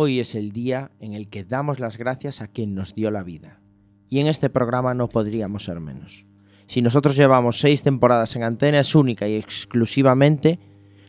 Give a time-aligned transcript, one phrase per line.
[0.00, 3.24] Hoy es el día en el que damos las gracias a quien nos dio la
[3.24, 3.58] vida.
[4.08, 6.24] Y en este programa no podríamos ser menos.
[6.68, 10.60] Si nosotros llevamos seis temporadas en antena es única y exclusivamente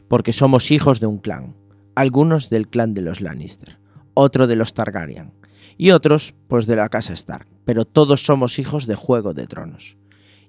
[0.08, 1.56] porque somos hijos de un clan.
[1.94, 3.78] Algunos del clan de los Lannister,
[4.16, 5.34] otro de los Targaryen
[5.78, 7.46] y otros pues de la casa Stark.
[7.66, 9.98] Pero todos somos hijos de Juego de Tronos.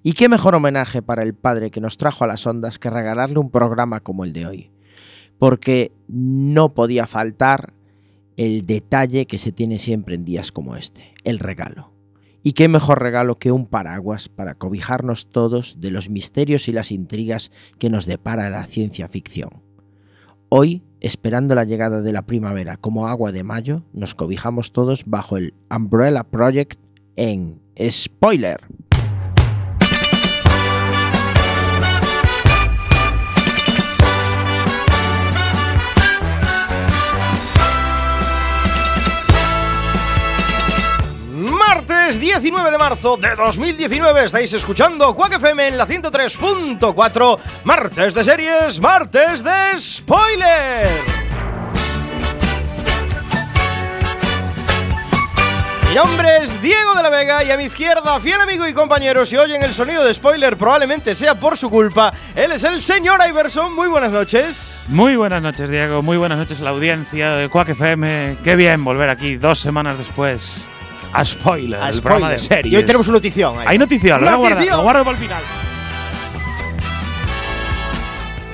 [0.03, 3.39] ¿Y qué mejor homenaje para el padre que nos trajo a las ondas que regalarle
[3.39, 4.71] un programa como el de hoy?
[5.37, 7.75] Porque no podía faltar
[8.41, 11.93] el detalle que se tiene siempre en días como este, el regalo.
[12.43, 16.91] Y qué mejor regalo que un paraguas para cobijarnos todos de los misterios y las
[16.91, 19.63] intrigas que nos depara la ciencia ficción.
[20.49, 25.37] Hoy, esperando la llegada de la primavera como agua de mayo, nos cobijamos todos bajo
[25.37, 26.81] el Umbrella Project
[27.17, 27.61] en
[27.91, 28.63] Spoiler.
[42.31, 48.79] 19 de marzo de 2019 estáis escuchando Quack FM en la 103.4 Martes de series,
[48.79, 50.89] martes de spoiler
[55.89, 59.27] Mi nombre es Diego de la Vega y a mi izquierda, fiel amigo y compañero,
[59.27, 62.13] si oyen el sonido de spoiler probablemente sea por su culpa.
[62.37, 63.75] Él es el señor Iverson.
[63.75, 64.85] Muy buenas noches.
[64.87, 66.01] Muy buenas noches, Diego.
[66.01, 68.37] Muy buenas noches a la audiencia de Quack FM.
[68.45, 70.65] Qué bien volver aquí dos semanas después
[71.13, 72.03] a Spoiler, A el spoiler.
[72.03, 72.73] programa de series.
[72.73, 73.59] Y hoy tenemos una notición.
[73.59, 73.65] ahí.
[73.69, 74.77] Hay notición, lo Notición.
[74.77, 75.43] lo guardo para el final.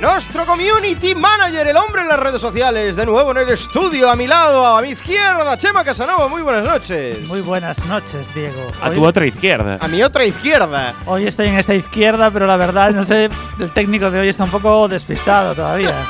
[0.01, 4.15] Nuestro community manager, el hombre en las redes sociales, de nuevo en el estudio, a
[4.15, 7.27] mi lado, a mi izquierda, Chema Casanova, muy buenas noches.
[7.27, 8.71] Muy buenas noches, Diego.
[8.83, 9.79] A tu otra izquierda.
[9.81, 10.95] A mi otra izquierda.
[11.07, 14.45] hoy estoy en esta izquierda, pero la verdad, no sé, el técnico de hoy está
[14.45, 15.95] un poco despistado todavía.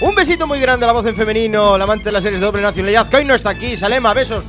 [0.00, 2.46] Un besito muy grande a la voz en femenino, la amante de las series de
[2.46, 4.44] doble nacionalidad, que hoy no está aquí, Salema, besos,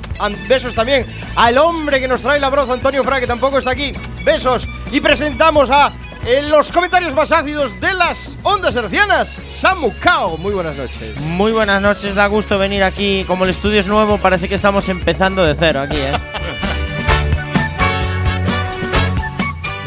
[0.49, 3.93] besos también al hombre que nos trae la broza, Antonio Fra, que tampoco está aquí,
[4.23, 5.91] besos, y presentamos a
[6.25, 11.19] en los comentarios más ácidos de las ondas hercianas, Samu Kao, muy buenas noches.
[11.21, 13.23] Muy buenas noches, da gusto venir aquí.
[13.27, 16.13] Como el estudio es nuevo, parece que estamos empezando de cero aquí, ¿eh?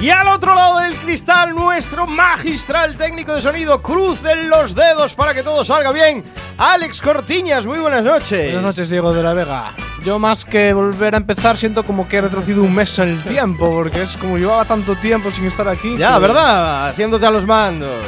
[0.00, 5.34] Y al otro lado del cristal, nuestro magistral técnico de sonido, crucen los dedos para
[5.34, 6.22] que todo salga bien.
[6.56, 8.44] Alex Cortiñas, muy buenas noches.
[8.52, 9.74] Buenas noches, Diego de la Vega.
[10.04, 13.22] Yo más que volver a empezar siento como que he retrocedido un mes en el
[13.24, 15.96] tiempo, porque es como llevaba tanto tiempo sin estar aquí.
[15.98, 16.90] Ya, que- ¿verdad?
[16.90, 18.04] Haciéndote a los mandos.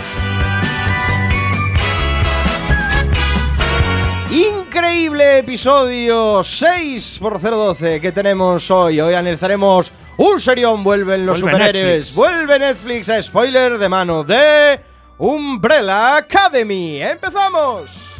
[4.81, 8.99] Increíble episodio 6 por 012 que tenemos hoy.
[8.99, 10.83] Hoy analizaremos un serión.
[10.83, 11.85] Vuelven los Vuelve superhéroes.
[11.85, 12.15] Netflix.
[12.15, 14.81] Vuelve Netflix a spoiler de mano de
[15.19, 17.03] Umbrella Academy.
[17.03, 18.20] ¡Empezamos!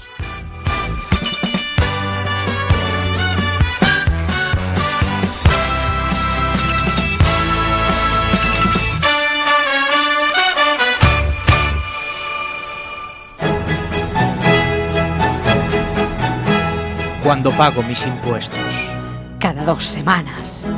[17.31, 18.91] Cuando pago mis impuestos.
[19.39, 20.69] Cada dos semanas.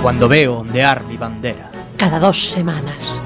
[0.00, 1.70] Cuando veo ondear mi bandera.
[1.98, 3.20] Cada dos semanas.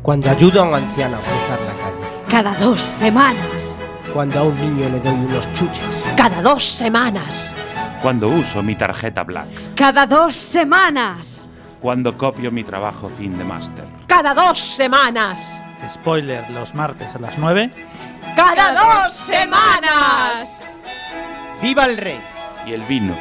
[0.00, 2.24] Cuando ayudo a un anciano a cruzar la calle.
[2.26, 3.82] Cada dos semanas.
[4.14, 5.84] Cuando a un niño le doy unos chuches.
[6.16, 7.52] Cada dos semanas.
[8.00, 9.74] Cuando uso mi tarjeta Black.
[9.74, 11.50] Cada dos semanas.
[11.82, 13.84] Cuando copio mi trabajo fin de máster.
[14.06, 15.60] Cada dos semanas.
[15.86, 17.70] Spoiler los martes a las 9.
[18.34, 20.68] Cada dos semanas.
[21.60, 22.20] ¡Viva el rey!
[22.66, 23.16] Y el vino.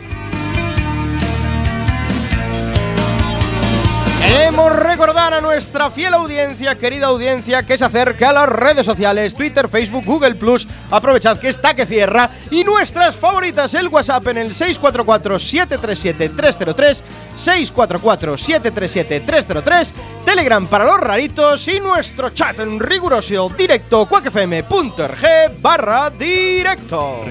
[4.20, 9.34] Queremos recordar a nuestra fiel audiencia, querida audiencia, que se acerque a las redes sociales,
[9.34, 10.66] Twitter, Facebook, Google Plus.
[10.90, 12.30] Aprovechad que está que cierra.
[12.50, 17.02] Y nuestras favoritas, el WhatsApp en el 644-737-303,
[17.36, 19.92] 644-737-303,
[20.24, 25.22] Telegram para los raritos y nuestro chat en riguroso directo, cuacfm.org
[25.60, 27.24] barra directo.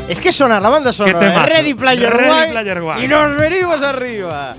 [0.09, 1.45] Es que sonar la banda sonora temazo.
[1.47, 3.03] Ready Player, Ready One, Player One.
[3.03, 4.55] y nos venimos arriba.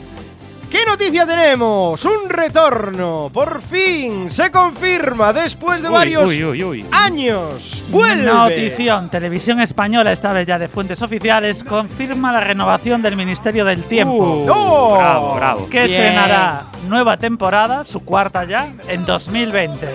[0.75, 2.05] ¿Qué noticia tenemos?
[2.05, 3.31] Un retorno.
[3.33, 6.87] Por fin se confirma después de Uy, varios uy, uy, uy.
[6.91, 7.85] años.
[7.91, 8.25] Vuelve.
[8.25, 13.85] Notición, televisión española, esta vez ya de fuentes oficiales, confirma la renovación del Ministerio del
[13.85, 14.15] Tiempo.
[14.17, 14.97] Uh, ¡Oh!
[14.99, 15.69] Bravo, bravo.
[15.71, 15.91] que Bien.
[16.03, 19.87] estrenará nueva temporada, su cuarta ya, en 2020.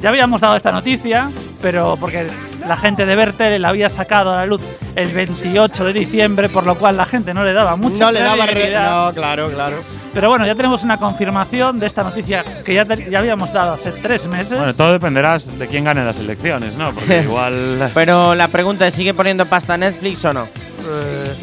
[0.00, 2.26] Ya habíamos dado esta noticia, pero porque
[2.66, 4.60] la gente de Bertel la había sacado a la luz
[4.96, 8.20] el 28 de diciembre, por lo cual la gente no le daba mucha No le
[8.20, 8.72] daba re-.
[8.72, 9.76] No, claro, claro.
[10.14, 13.72] Pero bueno, ya tenemos una confirmación de esta noticia que ya, te- ya habíamos dado
[13.74, 14.56] hace tres meses.
[14.56, 16.92] Bueno, todo dependerá de quién gane las elecciones, ¿no?
[16.92, 17.90] Porque igual.
[17.92, 20.44] Pero la pregunta es, ¿sigue poniendo pasta Netflix o no?
[20.44, 21.34] Eh,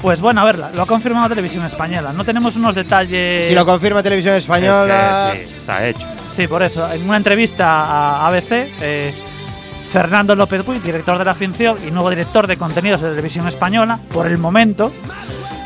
[0.00, 2.12] pues bueno, a ver, lo ha confirmado Televisión Española.
[2.16, 3.46] No tenemos unos detalles.
[3.48, 5.32] Si lo confirma Televisión Española.
[5.34, 6.06] Es que sí, está hecho.
[6.34, 6.90] Sí, por eso.
[6.90, 9.14] En una entrevista a ABC, eh,
[9.92, 13.98] Fernando López Puig, director de la ficción y nuevo director de contenidos de Televisión Española,
[14.12, 14.92] por el momento,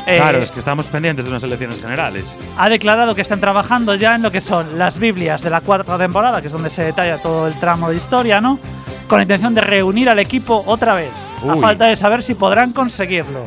[0.07, 2.23] eh, Claro, es que estamos pendientes de unas elecciones generales.
[2.57, 5.97] ha declarado que están trabajando ya en lo que son las Biblias de la cuarta
[5.97, 8.59] temporada, que es donde se detalla todo el tramo de historia, ¿no?
[9.07, 11.11] Con la intención de reunir al equipo otra vez,
[11.47, 13.45] a falta de saber si podrán conseguirlo.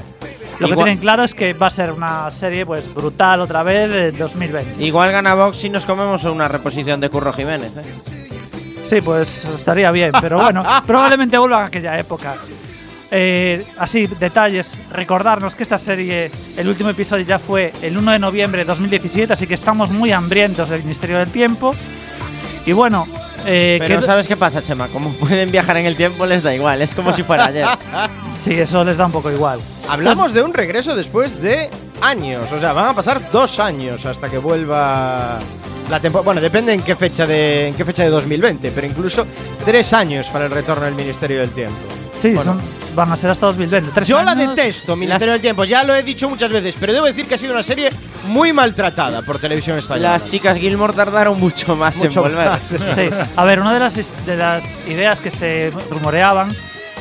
[0.61, 3.89] Lo que tienen claro es que va a ser una serie pues brutal otra vez
[3.91, 4.85] de 2020.
[4.85, 7.73] Igual gana Vox si nos comemos una reposición de Curro Jiménez.
[7.77, 8.28] ¿eh?
[8.89, 12.37] Sí, pues estaría bien, pero bueno, probablemente vuelva a aquella época.
[13.11, 18.19] Eh, así, detalles, recordarnos que esta serie, el último episodio ya fue el 1 de
[18.19, 21.75] noviembre de 2017, así que estamos muy hambrientos del Ministerio del Tiempo.
[22.67, 23.07] Y bueno,
[23.47, 24.89] eh, Pero que- ¿sabes qué pasa, Chema?
[24.89, 27.67] Como pueden viajar en el tiempo les da igual, es como si fuera ayer.
[28.45, 29.59] sí, eso les da un poco igual.
[29.89, 31.71] Hablamos de un regreso después de
[32.03, 32.53] años.
[32.53, 35.39] O sea, van a pasar dos años hasta que vuelva
[35.91, 36.25] la temporada.
[36.25, 39.27] Bueno, depende en qué fecha de en qué fecha de 2020, pero incluso
[39.65, 41.77] tres años para el retorno del Ministerio del Tiempo.
[42.17, 42.53] Sí, Bueno.
[42.55, 42.61] son-
[42.97, 43.91] van a ser hasta 2020.
[43.95, 44.57] Tres Yo la años.
[44.57, 45.65] detesto, Ministerio del Tiempo.
[45.65, 47.91] Ya lo he dicho muchas veces, pero debo decir que ha sido una serie
[48.27, 50.13] muy maltratada por televisión española.
[50.13, 52.49] Las chicas Gilmore tardaron mucho más Mucho en volver.
[52.51, 52.61] más.
[52.69, 53.11] Sí.
[53.37, 56.49] A ver, una de las, de las ideas que se rumoreaban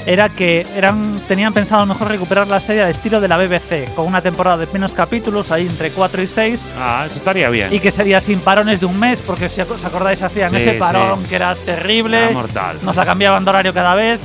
[0.07, 3.37] era que eran, tenían pensado a lo mejor recuperar la serie al estilo de la
[3.37, 7.49] BBC, con una temporada de menos capítulos, ahí entre 4 y 6, Ah, eso estaría
[7.49, 7.73] bien.
[7.73, 10.73] y que sería sin parones de un mes, porque si os acordáis hacían Sí, ese
[10.73, 10.79] sí.
[10.79, 12.77] parón que era terrible, Era mortal.
[12.83, 14.21] nos la cambiaban de horario cada vez,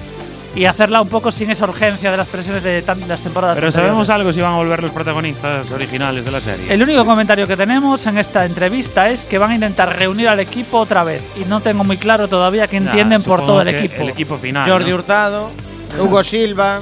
[0.54, 3.74] y hacerla un poco sin esa urgencia de las presiones de las temporadas Pero anteriores.
[3.74, 6.72] sabemos algo si van a volver los protagonistas originales de la serie.
[6.72, 10.40] El único comentario que tenemos en esta entrevista es que van a intentar reunir al
[10.40, 11.22] equipo otra vez.
[11.40, 14.02] Y no tengo muy claro todavía qué Nah, entienden por todo el equipo.
[14.02, 14.70] El equipo final.
[14.70, 14.96] Jordi ¿no?
[14.96, 15.50] Hurtado.
[15.98, 16.80] Hugo Silva.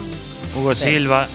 [0.55, 1.29] Hugo Silva.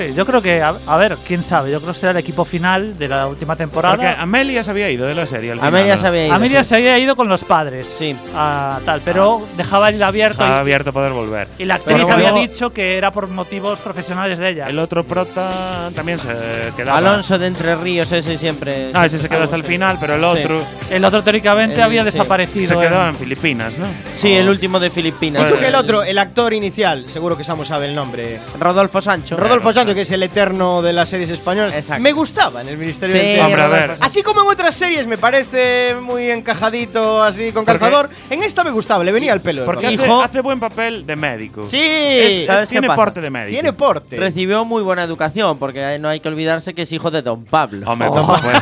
[0.00, 2.46] Sí, yo creo que, a, a ver, quién sabe, yo creo que será el equipo
[2.46, 4.16] final de la última Porque temporada.
[4.18, 5.74] Amelia se había ido de la serie al final.
[5.74, 6.00] Amelia ¿no?
[6.00, 6.34] se había ido.
[6.34, 6.68] Amelia sí.
[6.70, 7.96] se había ido con los padres.
[7.98, 8.16] Sí.
[8.34, 10.42] a tal, pero dejaba el abierto.
[10.42, 11.48] Y, abierto poder volver.
[11.58, 14.64] y la actriz Pero había luego- dicho que era por motivos profesionales de ella.
[14.70, 15.50] El otro prota
[15.94, 16.28] también se
[16.76, 16.96] quedaba.
[16.96, 18.92] Alonso de Entre Ríos, ese siempre.
[18.94, 22.00] Ah, ese se quedó hasta el final, pero el otro El otro teóricamente El- había
[22.02, 22.06] sí.
[22.06, 22.68] desaparecido.
[22.80, 23.84] se quedó en Filipinas, ¿no?
[24.16, 25.44] Sí, el último de Filipinas.
[25.46, 28.40] Dijo que el otro, el actor inicial, seguro que Samu sabe el nombre.
[28.58, 29.36] Rodolfo Sancho.
[29.36, 31.74] Rodolfo Sancho, que es el eterno de las series españolas.
[31.74, 32.02] Exacto.
[32.02, 33.46] Me gustaba en el Ministerio Sí, del Tiempo.
[33.46, 33.96] Hombre, a ver.
[34.00, 38.70] Así como en otras series me parece muy encajadito, así con calzador, en esta me
[38.70, 39.64] gustaba, le venía el pelo.
[39.64, 41.66] Porque hace, Hijo- hace buen papel de médico.
[41.66, 43.52] Sí, Es- ¿sabes qué tiene porte de médico.
[43.52, 44.16] tiene porte.
[44.16, 47.90] Recibió muy buena educación, porque no hay que olvidarse que es hijo de Don Pablo.
[47.90, 48.36] Hombre, Oh.
[48.36, 48.60] supuesto.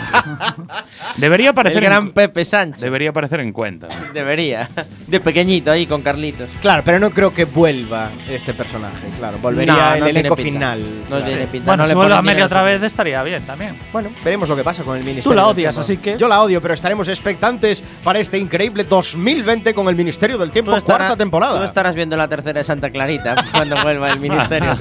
[1.17, 2.81] Debería el aparecer gran en, Pepe Sánchez.
[2.81, 3.89] Debería aparecer en cuenta.
[4.13, 4.69] Debería.
[5.07, 6.49] De pequeñito ahí con Carlitos.
[6.61, 9.39] Claro, pero no creo que vuelva este personaje, claro.
[9.39, 10.83] Volvería No, no el elenco final.
[11.09, 11.67] No tiene pinta.
[11.71, 12.47] Bueno, no si le vuelve a dinero.
[12.47, 13.77] otra vez estaría bien también.
[13.93, 15.31] Bueno, veremos lo que pasa con el Ministerio.
[15.31, 15.81] Tú la del odias, Tiempo.
[15.81, 20.39] así que- Yo la odio, pero estaremos expectantes para este increíble 2020 con el Ministerio
[20.39, 21.59] del Tiempo, cuarta temporada.
[21.59, 24.75] Tú estarás viendo la tercera de Santa Clarita cuando vuelva el ministerio.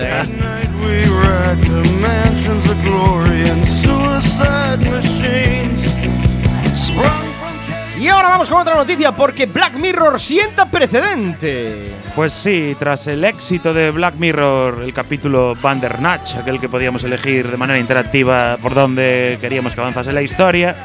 [7.99, 11.79] Y ahora vamos con otra noticia porque Black Mirror sienta precedente.
[12.15, 17.47] Pues sí, tras el éxito de Black Mirror, el capítulo Bandersnatch, aquel que podíamos elegir
[17.49, 20.75] de manera interactiva por donde queríamos que avanzase la historia,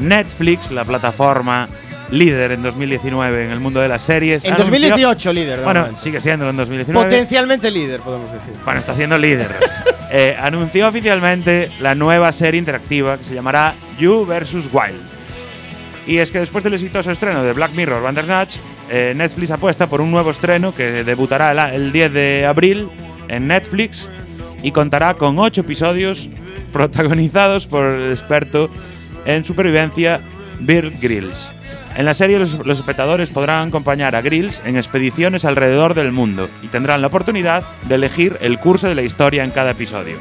[0.00, 1.68] Netflix, la plataforma
[2.10, 4.44] líder en 2019 en el mundo de las series.
[4.44, 5.58] En anunció- 2018 líder.
[5.58, 6.00] de Bueno, momento.
[6.00, 7.06] sigue siendo en 2019.
[7.10, 8.54] Potencialmente líder, podemos decir.
[8.64, 9.48] Bueno, está siendo líder.
[10.16, 14.68] Eh, anunció oficialmente la nueva serie interactiva que se llamará You vs.
[14.72, 15.00] Wild.
[16.06, 18.56] Y es que después del exitoso estreno de Black Mirror Bandersnatch,
[18.90, 22.90] eh, Netflix apuesta por un nuevo estreno que debutará el, el 10 de abril
[23.28, 24.10] en Netflix
[24.62, 26.28] y contará con ocho episodios
[26.72, 28.68] protagonizados por el experto
[29.24, 30.20] en supervivencia
[30.60, 31.50] Bear Grylls.
[31.96, 36.48] En la serie los, los espectadores podrán acompañar a Grills en expediciones alrededor del mundo
[36.62, 40.16] y tendrán la oportunidad de elegir el curso de la historia en cada episodio.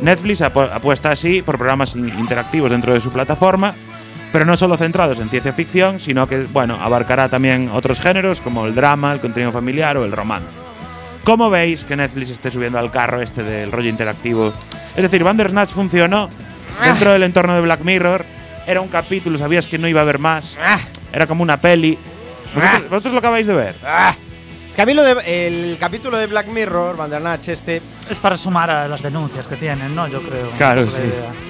[0.00, 3.74] Netflix apu- apuesta así por programas in- interactivos dentro de su plataforma,
[4.36, 8.66] pero no solo centrados en ciencia ficción, sino que bueno, abarcará también otros géneros como
[8.66, 10.50] el drama, el contenido familiar o el romance.
[11.24, 14.52] ¿Cómo veis que Netflix esté subiendo al carro este del rollo interactivo?
[14.94, 16.28] Es decir, Bandersnatch funcionó
[16.84, 18.26] dentro del entorno de Black Mirror,
[18.66, 20.58] era un capítulo, sabías que no iba a haber más,
[21.14, 21.98] era como una peli.
[22.54, 23.74] ¿Vosotros, vosotros lo acabáis de ver?
[24.76, 27.80] Es que a mí lo de, el capítulo de Black Mirror, Bandersnatch este,
[28.10, 30.06] Es para sumar a las denuncias que tienen, ¿no?
[30.06, 30.50] Yo creo.
[30.58, 31.00] Claro, sí.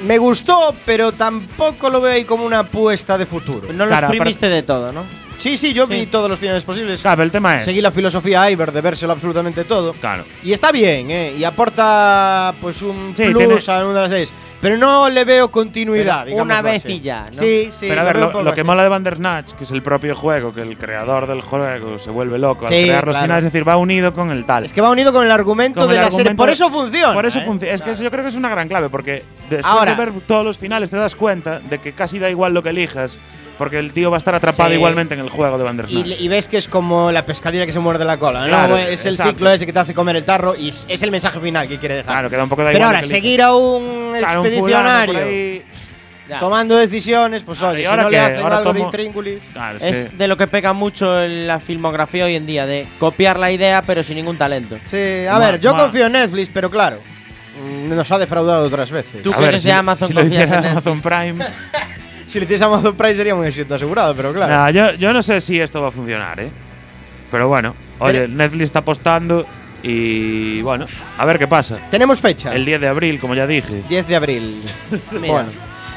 [0.06, 3.72] me gustó, pero tampoco lo veo ahí como una apuesta de futuro.
[3.72, 5.02] No lo Claro, exprimiste de todo, ¿no?
[5.38, 7.02] Sí, sí, yo vi todos los finales posibles.
[7.02, 7.64] Claro, el tema es.
[7.64, 9.92] Seguí la filosofía Iber de vérselo absolutamente todo.
[9.92, 10.24] Claro.
[10.42, 11.34] Y está bien, ¿eh?
[11.38, 14.32] Y aporta pues un Sí, plus tiene- a una de las seis.
[14.60, 16.24] Pero no le veo continuidad.
[16.24, 16.94] Pero una vez así.
[16.94, 17.38] y ya, ¿no?
[17.38, 17.86] Sí, sí.
[17.88, 20.62] Pero a ver, lo, lo que mola de Bandersnatch, que es el propio juego, que
[20.62, 23.24] el creador del juego se vuelve loco al Sí, crear los claro.
[23.26, 24.64] finales, es decir, va unido con el tal.
[24.64, 26.30] Es que va unido con el argumento Con de el la serie.
[26.30, 27.12] argumento Por de- eso funciona.
[27.12, 27.44] Por eso ¿eh?
[27.44, 27.74] funciona.
[27.74, 30.12] Es que eso yo creo que es una gran clave, porque después Ahora- de ver
[30.26, 33.18] todos los finales te das cuenta de que casi da igual lo que elijas,
[33.58, 34.74] porque el tío va a estar atrapado Sí.
[34.76, 36.20] igualmente en el juego de Y, Bandersnatch.
[36.20, 38.46] y ves que es como la pescadilla que se muerde la cola, ¿no?
[38.48, 39.32] Claro, es el exacto.
[39.32, 41.96] ciclo ese que te hace comer el tarro y es, el mensaje final que quiere
[41.96, 42.12] dejar.
[42.12, 45.62] Claro, que da un poco de Pero ahora, que seguir a un Claro, un expedicionario
[46.28, 46.40] Ya.
[46.40, 48.20] tomando decisiones, pues oye, y si ahora no le qué?
[48.20, 49.42] hacen Ahora algo de tomo- intríngulis.
[49.52, 52.66] Claro, es, Es que- de lo que pega mucho en la filmografía hoy en día,
[52.66, 54.76] de copiar la idea pero sin ningún talento.
[54.86, 56.98] Sí, a Ma- ver, yo ma- confío en Netflix, pero claro,
[57.88, 59.22] nos ha defraudado otras veces.
[59.22, 61.36] Tú a que ver, eres si, de Amazon, si lo en Amazon Prime.
[62.26, 64.52] Si lo hiciese Amazon Prime sería un éxito asegurado, pero claro.
[64.52, 66.50] Nah, yo, yo no sé si esto va a funcionar, ¿eh?
[67.30, 69.46] Pero bueno, oye, Pero- Netflix está apostando
[69.82, 70.86] y bueno,
[71.18, 71.78] a ver qué pasa.
[71.90, 73.82] Tenemos fecha, El 10 de abril, como ya dije.
[73.88, 74.62] 10 de abril.
[75.12, 75.48] Bueno,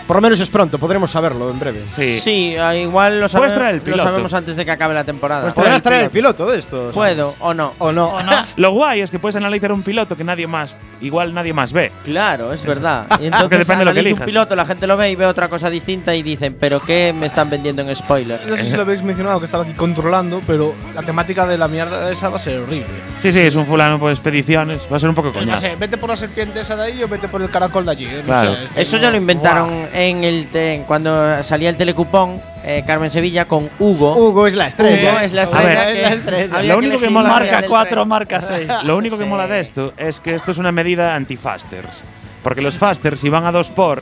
[0.09, 1.83] por lo menos es pronto, podremos saberlo en breve.
[1.87, 2.19] Sí.
[2.19, 4.03] Sí, ah, igual lo, sabe- Puedes traer el lo piloto.
[4.05, 5.41] sabemos antes de que acabe la temporada.
[5.41, 6.89] Puedes ¿Podrás traer el piloto de esto?
[6.95, 7.75] ¿Puedo o no?
[7.77, 8.07] ¿O no?
[8.07, 8.31] ¿O no?
[8.55, 11.91] Lo guay es que puedes analizar un piloto que nadie más, igual nadie más ve.
[12.05, 13.05] Claro, es verdad.
[13.21, 14.19] Y entonces Porque depende de lo que elijas.
[14.21, 17.13] un piloto, la gente lo ve y ve otra cosa distinta y dicen, ¿pero qué
[17.15, 18.41] me están vendiendo en spoiler?
[18.47, 21.67] No sé si lo habéis mencionado que estaba aquí controlando, pero la temática de la
[21.67, 22.87] mierda esa va a ser horrible.
[23.19, 24.81] Sí, sí, es un fulano por expediciones.
[24.91, 25.61] Va a ser un poco No coñazo.
[25.61, 28.05] sé, vete por la serpiente esa de ahí o vete por el caracol de allí.
[28.05, 28.55] eh, no Claro.
[28.55, 29.69] sé, es que Eso no- ya lo inventaron.
[29.99, 34.15] En el te- cuando salía el telecupón eh, Carmen Sevilla con Hugo.
[34.15, 35.11] Hugo es la estrella.
[35.11, 35.85] Hugo es la estrella.
[35.85, 36.57] ver, que es la estrella.
[36.57, 38.07] había Lo único que mola- Marca del 4, tren.
[38.07, 38.69] marca 6.
[38.85, 42.03] Lo único que mola de esto es que esto es una medida anti-fasters.
[42.43, 44.01] Porque los fasters, si van a dos por,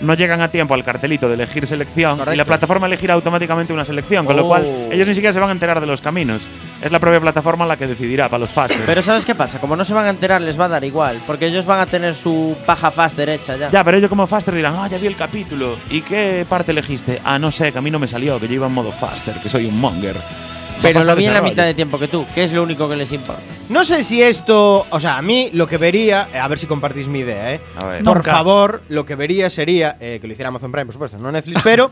[0.00, 3.84] no llegan a tiempo al cartelito de elegir selección y la plataforma elegirá automáticamente una
[3.84, 4.48] selección, con lo Oh.
[4.48, 6.46] cual ellos ni siquiera se van a enterar de los caminos.
[6.82, 8.84] Es la propia plataforma la que decidirá para los fasters.
[8.86, 9.58] Pero ¿sabes qué pasa?
[9.58, 11.18] Como no se van a enterar, les va a dar igual.
[11.26, 13.70] Porque ellos van a tener su paja fast derecha ya.
[13.70, 15.76] ya, pero ellos como faster dirán, ah, ya vi el capítulo.
[15.90, 17.20] ¿Y qué parte elegiste?
[17.24, 19.34] Ah, no sé, que a mí no me salió, que yo iba en modo faster,
[19.42, 20.16] que soy un monger.
[20.82, 22.96] Pero lo vi en la mitad de tiempo que tú, que es lo único que
[22.96, 23.42] les importa.
[23.68, 26.66] No sé si esto, o sea, a mí lo que vería, eh, a ver si
[26.66, 27.60] compartís mi idea, ¿eh?
[27.76, 28.04] A ver.
[28.04, 28.30] Por Nunca.
[28.32, 31.60] favor, lo que vería sería eh, que lo hiciera Amazon Prime, por supuesto, no Netflix,
[31.64, 31.90] pero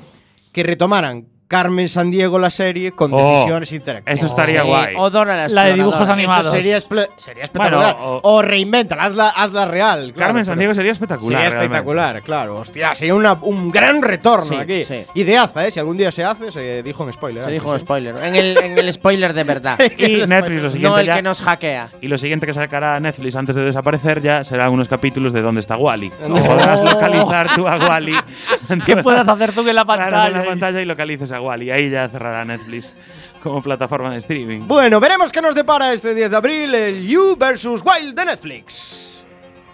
[0.52, 4.18] que retomaran Carmen San Diego la serie con Oh, decisiones interactivas.
[4.18, 4.94] Eso estaría Sí, guay.
[4.96, 6.46] O Dora la La de dibujos animados.
[6.46, 6.80] Eso sería,
[7.18, 7.94] sería espectacular.
[7.96, 10.12] Bueno, o, o- reinventala, hazla, hazla real.
[10.12, 11.28] claro, Carmen pero- Sandiego sería espectacular.
[11.40, 11.64] Sería realmente.
[11.76, 12.56] espectacular, claro.
[12.58, 14.84] Hostia, sería una- un gran retorno Sí, aquí.
[14.84, 15.04] sí.
[15.14, 15.70] Ideaza, ¿eh?
[15.70, 17.42] Si algún día se hace, se dijo en spoiler.
[17.42, 17.78] Se antes, dijo ¿eh?
[17.78, 18.16] spoiler.
[18.24, 19.78] En el, en el spoiler de verdad.
[19.98, 21.90] Y Netflix lo siguiente no el ya- que nos hackea.
[22.00, 25.60] Y lo siguiente que sacará Netflix antes de desaparecer ya serán unos capítulos de dónde
[25.60, 26.10] está Wally.
[26.10, 28.14] Podrás localizar tú a Wally.
[28.86, 30.38] ¿Qué puedas hacer tú en la Claro, en pantalla?
[30.38, 31.70] la pantalla y localices a Wally.
[31.70, 32.94] Ahí ya cerrará Netflix
[33.42, 34.66] como plataforma de streaming.
[34.66, 37.82] Bueno, veremos qué nos depara este 10 de abril el You vs.
[37.84, 39.02] Wild de Netflix.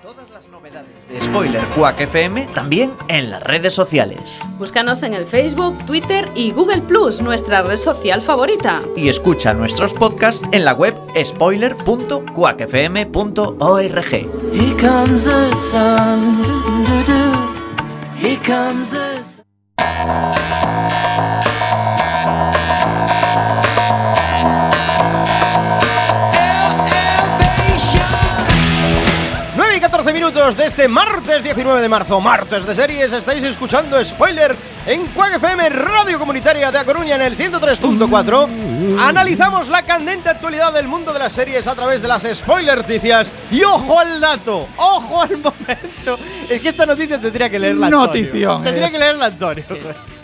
[0.02, 4.40] Todas las novedades de Spoiler Quack FM también en las redes sociales.
[4.58, 8.82] Búscanos en el Facebook, Twitter y Google Plus, nuestra red social favorita.
[8.96, 14.12] Y escucha nuestros podcasts en la web spoiler.quackfm.org.
[14.52, 16.42] Here comes the sun.
[16.42, 17.54] doo-doo-doo.
[18.18, 20.71] Here comes the sun.
[30.48, 34.56] Este martes 19 de marzo, martes de series, estáis escuchando Spoiler
[34.86, 38.98] en Quack FM, Radio Comunitaria de A Coruña en el 103.4.
[38.98, 43.30] Analizamos la candente actualidad del mundo de las series a través de las spoilerticias.
[43.52, 46.18] Y ojo al dato, ojo al momento.
[46.48, 48.06] Es que esta noticia tendría que leerla Antonio.
[48.08, 48.92] Notición Tendría es.
[48.92, 49.64] que leerla Antonio.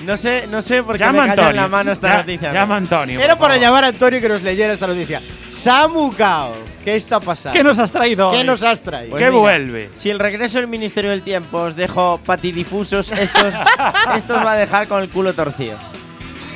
[0.01, 1.51] No sé, no sé por qué Llama me Antonio.
[1.51, 2.53] en la mano esta Ya- noticia.
[2.53, 3.19] Llama a Antonio.
[3.21, 3.61] Era para favor.
[3.61, 5.21] llamar a Antonio que nos leyera esta noticia.
[5.51, 7.57] Samu Kao, ¿qué está pasando?
[7.57, 8.31] ¿Qué nos has traído?
[8.31, 8.45] ¿Qué hoy?
[8.45, 9.11] nos has traído?
[9.11, 9.91] Pues ¿Qué mira, vuelve?
[9.97, 13.53] Si el regreso del Ministerio del Tiempo os dejo patidifusos, estos,
[14.17, 15.77] estos va a dejar con el culo torcido.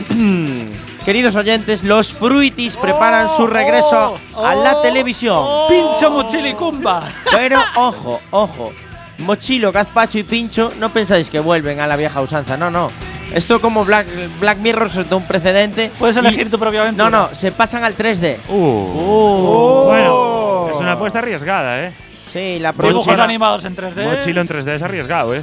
[1.04, 5.44] Queridos oyentes, los Fruitis preparan su regreso a la televisión.
[5.68, 7.02] Pincho mochila y cumba.
[7.32, 8.72] Pero ojo, ojo.
[9.18, 12.56] Mochilo, Gazpacho y Pincho, no pensáis que vuelven a la vieja usanza.
[12.56, 12.90] No, no.
[13.34, 14.06] Esto como Black,
[14.40, 15.90] Black Mirror soltó un precedente.
[15.98, 17.10] Puedes elegir tu propia aventura.
[17.10, 18.36] No, no, se pasan al 3D.
[18.48, 18.54] Uh.
[18.54, 19.84] Uh.
[19.86, 21.92] Bueno, es una apuesta arriesgada, ¿eh?
[22.32, 24.04] Sí, la Dibujos animados en 3D.
[24.04, 25.42] Mochilo en 3D es arriesgado, ¿eh?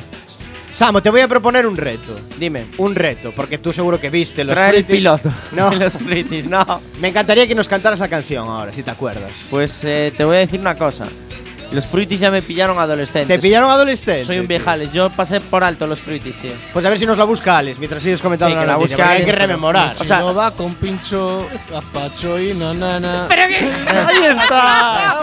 [0.72, 2.20] Samo, te voy a proponer un reto.
[2.38, 2.68] Dime.
[2.78, 5.32] Un reto, porque tú seguro que viste los Traer el piloto.
[5.52, 5.74] No.
[5.74, 6.64] los Fruitis, no.
[7.00, 9.48] Me encantaría que nos cantaras la canción ahora, si te acuerdas.
[9.50, 11.06] Pues eh, te voy a decir una cosa.
[11.72, 13.28] Los Fruitis ya me pillaron adolescentes.
[13.28, 14.26] ¿Te pillaron adolescente?
[14.26, 14.92] Soy un viejales.
[14.92, 16.52] Yo pasé por alto los Fruitis, tío.
[16.74, 18.78] Pues a ver si nos la busca Alex mientras sigues comentando Sí, que la la
[18.78, 19.96] noticia, porque hay que pero- rememorar.
[20.00, 23.28] O sea- no va con pincho, gazpacho y nanana.
[24.08, 25.16] Ahí está.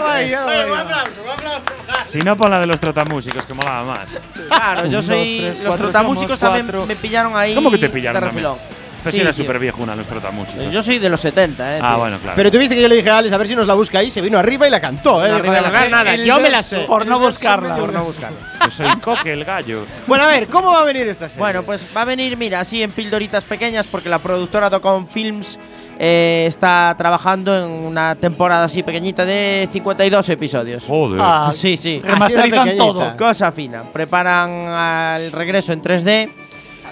[2.05, 4.09] Si no, pon la de los trotamúsicos, que molaba más.
[4.47, 5.39] Claro, yo soy.
[5.41, 7.53] dos, tres, los trotamúsicos también me pillaron ahí.
[7.55, 8.57] ¿Cómo que te pillaron.
[9.03, 10.71] Pero si Sí, era súper viejuna los trotamúsicos.
[10.71, 11.79] Yo soy de los 70, eh.
[11.81, 11.99] ah, tío.
[11.99, 12.35] bueno, claro.
[12.35, 14.09] Pero tuviste que yo le dije a Alex a ver si nos la busca ahí,
[14.11, 15.29] se vino arriba y la cantó, ¿eh?
[15.29, 16.79] No, Dijo, arriba "De la nada, El yo me la sé.
[16.79, 17.77] Por no buscarla.
[17.77, 18.37] Por no buscarlo.
[18.65, 19.85] Yo soy Coque el gallo.
[20.07, 21.39] Bueno, a ver, ¿cómo va a venir esta serie?
[21.39, 25.57] Bueno, pues va a venir, mira, así en pildoritas pequeñas, porque la productora Docon Films
[25.99, 30.83] eh, está trabajando en una temporada así pequeñita de 52 episodios.
[30.83, 31.19] Joder.
[31.21, 32.01] Ah, Sí, sí.
[32.03, 33.15] Remasterizan todo.
[33.15, 33.83] Cosa fina.
[33.93, 36.29] Preparan al regreso en 3D.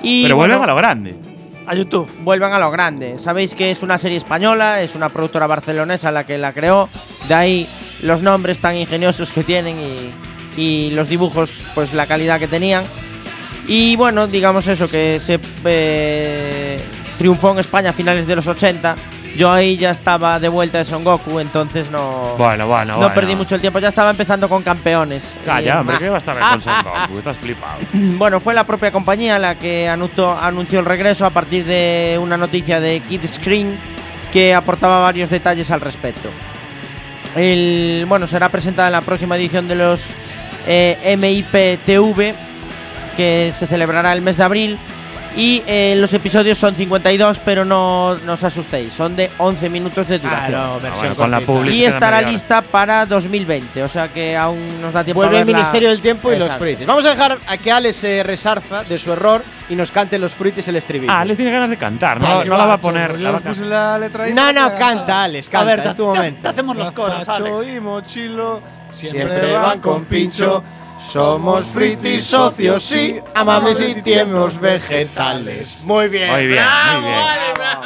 [0.04, 1.16] Y Pero vuelven bueno, a lo grande.
[1.68, 2.10] A YouTube.
[2.24, 3.18] vuelvan a lo grande.
[3.20, 6.90] Sabéis que es una serie española, es una productora barcelonesa la que la creó.
[7.28, 7.70] De ahí
[8.02, 10.12] los nombres tan ingeniosos que tienen y,
[10.62, 12.86] y los dibujos, pues la calidad que tenían.
[13.68, 16.80] Y bueno, digamos eso, que se eh,
[17.18, 18.96] triunfó en España a finales de los 80.
[19.38, 23.14] Yo ahí ya estaba de vuelta de Son Goku, entonces no, Bueno, bueno, no bueno.
[23.14, 23.80] perdí mucho el tiempo.
[23.80, 25.24] Ya estaba empezando con campeones.
[25.46, 27.18] Calla, Eh, hombre, ¿qué va a estar con Son Goku?
[27.20, 27.76] Estás flipado.
[27.94, 32.38] bueno, fue la propia compañía la que anunció, anunció el regreso a partir de una
[32.38, 33.78] noticia de Kid Screen
[34.32, 36.30] que aportaba varios detalles al respecto.
[37.36, 40.04] El, bueno, será presentada en la próxima edición de los
[40.68, 42.34] eh, MIPTV
[43.18, 44.78] que se celebrará el mes de abril.
[45.38, 50.08] Y eh, los episodios son 52, pero no, no os asustéis, son de 11 minutos
[50.08, 50.62] de duración.
[50.62, 54.94] Ah, versión bueno, con la y estará lista para 2020, o sea que aún nos
[54.94, 55.46] da tiempo Vuelve a el.
[55.46, 56.64] Ministerio del Tiempo y los Exacto.
[56.64, 56.88] Fruities.
[56.88, 60.34] Vamos a dejar a que Alex se resarza de su error y nos cante los
[60.34, 61.12] Fruities el estribillo.
[61.14, 63.20] Ah, les tiene ganas de cantar, no, Vale, no la va a poner.
[63.20, 66.06] la va puse la letra ahí no, no, canta, Alex, canta, a ver, es tu
[66.06, 66.42] momento.
[66.44, 67.76] te hacemos los coros, Alex.
[67.76, 70.64] y mochilo Siempre van con pincho.
[70.98, 75.82] Somos fritis socios, sí, amables y tiernos vegetales.
[75.84, 76.32] Muy bien.
[76.32, 77.20] Muy bien, bravo, muy bien.
[77.20, 77.82] Ale, bravo.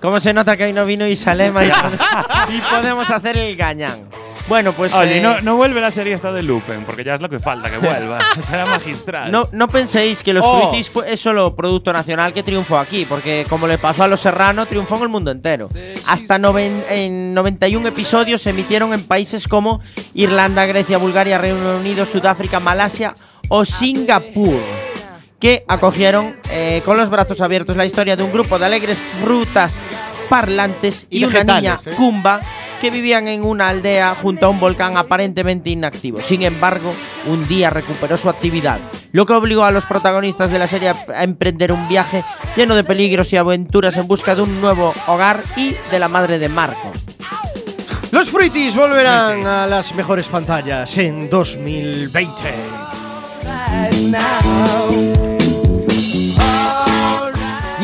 [0.00, 1.68] ¿Cómo se nota que hoy no vino Isalema y,
[2.50, 4.08] y podemos hacer el gañán?
[4.48, 4.92] Bueno, pues.
[4.94, 7.38] Oye, eh, no, no vuelve la serie esta de Lupin, porque ya es lo que
[7.40, 8.18] falta, que vuelva.
[8.42, 9.32] Será magistral.
[9.32, 10.72] no, no penséis que los Oh.
[11.06, 14.96] Es solo producto nacional que triunfó aquí, porque como le pasó a Los Serrano, triunfó
[14.96, 15.68] en el mundo entero.
[16.06, 19.80] Hasta noven- en 91 episodios se emitieron en países como
[20.12, 23.14] Irlanda, Grecia, Bulgaria, Reino Unido, Sudáfrica, Malasia
[23.48, 24.60] o Singapur.
[25.40, 29.80] Que acogieron eh, con los brazos abiertos la historia de un grupo de alegres frutas
[30.28, 31.90] parlantes y, Y una niña ¿eh?
[31.96, 32.40] Kumba
[32.80, 36.22] que vivían en una aldea junto a un volcán aparentemente inactivo.
[36.22, 36.92] Sin embargo,
[37.26, 38.80] un día recuperó su actividad,
[39.12, 42.24] lo que obligó a los protagonistas de la serie a emprender un viaje
[42.56, 46.38] lleno de peligros y aventuras en busca de un nuevo hogar y de la madre
[46.38, 46.92] de Marco.
[48.10, 52.30] Los Fruities volverán a las mejores pantallas en 2020.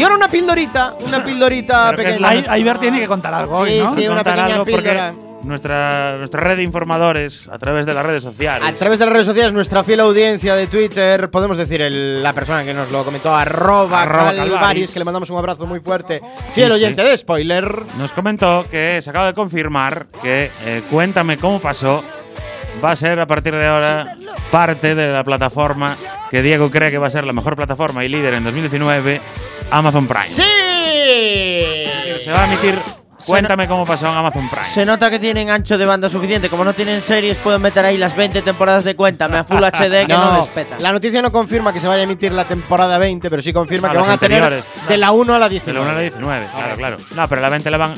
[0.00, 2.28] Y ahora una pildorita, una pildorita pequeña.
[2.28, 3.94] Ahí, ahí Ver tiene que contar algo hoy, Sí, ¿no?
[3.94, 4.06] sí.
[4.06, 5.14] una Contar pequeña algo porque píldora.
[5.42, 8.68] Nuestra, nuestra red de informadores, a través de las redes sociales.
[8.68, 12.34] A través de las redes sociales, nuestra fiel audiencia de Twitter, podemos decir el- la
[12.34, 14.90] persona que nos lo comentó, arroba, Arroba Calvaris, Calvaris.
[14.92, 16.20] que le mandamos un abrazo muy fuerte.
[16.52, 17.84] Fiel Sí, oyente de spoiler.
[17.96, 22.04] Nos comentó que se acaba de confirmar que eh, Cuéntame cómo pasó
[22.84, 24.16] va a ser a partir de ahora
[24.50, 25.96] parte de la plataforma
[26.30, 29.20] que Diego cree que va a ser la mejor plataforma y líder en 2019,
[29.70, 30.28] Amazon Prime.
[30.28, 30.42] ¡Sí!
[32.18, 32.78] Se va a emitir
[33.26, 34.64] Cuéntame cómo pasó en Amazon Prime.
[34.64, 36.48] Se nota que tienen ancho de banda suficiente.
[36.48, 40.06] Como no tienen series, pueden meter ahí las 20 temporadas de Cuéntame a Full HD
[40.06, 40.76] que no, les peta.
[40.80, 43.88] la noticia no confirma que se vaya a emitir la temporada 20, pero sí confirma
[43.88, 44.88] No, que van a tener anteriores.
[44.88, 45.78] de la 1 a la De 19.
[45.78, 46.96] la 1 a la 19, claro, claro.
[47.14, 47.94] No, pero la 20 la van.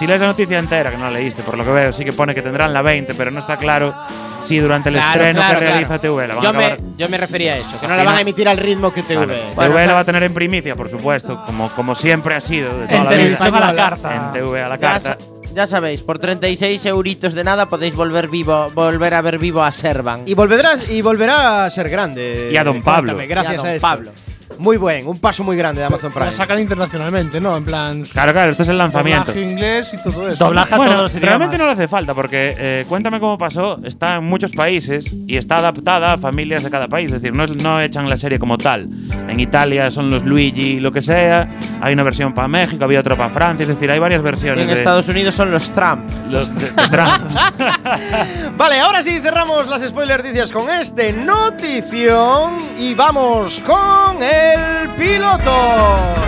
[0.00, 2.12] Si lees la noticia entera, que no la leíste, por lo que veo, sí que
[2.14, 3.94] pone que tendrán la 20, pero no está claro
[4.40, 5.72] si durante el Claro, estreno claro, que claro.
[5.74, 6.80] realiza TV la van yo, a acabar.
[6.80, 9.02] me, yo me refería a eso, que no la van a emitir al ritmo que
[9.02, 9.26] TV.
[9.26, 11.94] Claro, Bueno, TV o sea- la va a tener en primicia, por supuesto, como, como
[11.94, 13.68] siempre ha sido de toda En la televisión vida.
[13.68, 14.16] a la carta.
[14.16, 15.18] En TV a la Ya, carta.
[15.20, 19.62] sa- ya sabéis, por 36 euritos de nada podéis volver vivo, volver a ver vivo
[19.62, 20.22] a Servan.
[20.24, 22.48] Y volverás y volverá a ser grande.
[22.50, 23.12] Y a Don Pablo.
[23.14, 23.82] Cuéntame, Gracias Y a a, Don esto.
[23.86, 24.12] Pablo.
[24.58, 26.26] Muy buen, un paso muy grande de Amazon Prime.
[26.26, 27.56] La sacan internacionalmente, ¿no?
[27.56, 28.02] En plan.
[28.02, 29.26] Claro, claro, esto es el lanzamiento.
[29.32, 30.44] doblaje inglés y todo eso.
[30.44, 34.16] Doblaje Bueno, todos los realmente no le hace falta porque eh, Cuéntame cómo pasó está
[34.16, 37.06] en muchos países y está adaptada a familias de cada país.
[37.12, 38.88] Es decir, no, es- no echan la serie como tal.
[39.28, 41.48] En Italia son los Luigi, lo que sea.
[41.80, 43.62] Hay una versión para México, había otra para Francia.
[43.62, 44.64] Es decir, hay varias Y versiones.
[44.64, 46.10] en de Estados Unidos son los Trump.
[46.28, 47.30] los Trump.
[48.56, 56.20] Vale, ahora sí cerramos las spoiler noticias con este notición y vamos con el piloto.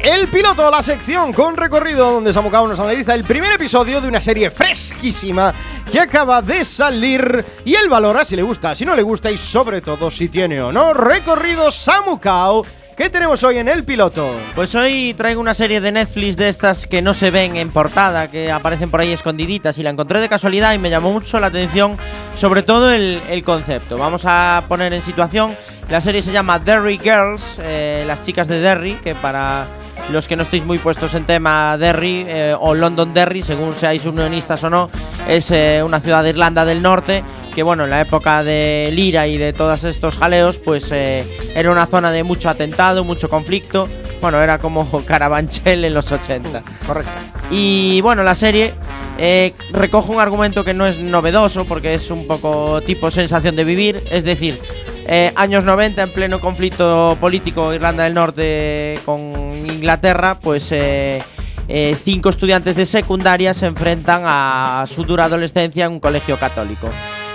[0.00, 4.20] El piloto, la sección con recorrido donde Samucao nos analiza el primer episodio de una
[4.20, 5.52] serie fresquísima
[5.90, 9.36] que acaba de salir y él valora si le gusta, si no le gusta y
[9.36, 12.64] sobre todo si tiene o no recorrido Samucao.
[12.96, 14.32] ¿Qué tenemos hoy en el piloto?
[14.54, 18.30] Pues hoy traigo una serie de Netflix de estas que no se ven en portada,
[18.30, 21.48] que aparecen por ahí escondiditas y la encontré de casualidad y me llamó mucho la
[21.48, 21.98] atención,
[22.34, 23.98] sobre todo el, concepto.
[23.98, 25.54] Vamos a poner en situación,
[25.90, 29.66] la serie se llama Derry Girls, eh, las chicas de Derry, que para
[30.10, 34.04] los que no estéis muy puestos en tema Derry eh, o London Derry, según seáis
[34.06, 34.90] unionistas o no,
[35.28, 37.22] es eh, una ciudad de Irlanda del Norte
[37.56, 41.70] que bueno, en la época de Lira y de todos estos jaleos, pues eh, era
[41.70, 43.88] una zona de mucho atentado, mucho conflicto.
[44.20, 46.62] Bueno, era como Carabanchel en los 80.
[46.86, 47.12] Correcto.
[47.50, 48.74] Y bueno, la serie
[49.16, 53.64] eh, recoge un argumento que no es novedoso porque es un poco tipo sensación de
[53.64, 54.02] vivir.
[54.10, 54.60] Es decir,
[55.06, 59.45] eh, años 90 en pleno conflicto político Irlanda del Norte con
[59.86, 61.22] Inglaterra, pues eh,
[61.68, 66.88] eh, cinco estudiantes de secundaria se enfrentan a su dura adolescencia en un colegio católico.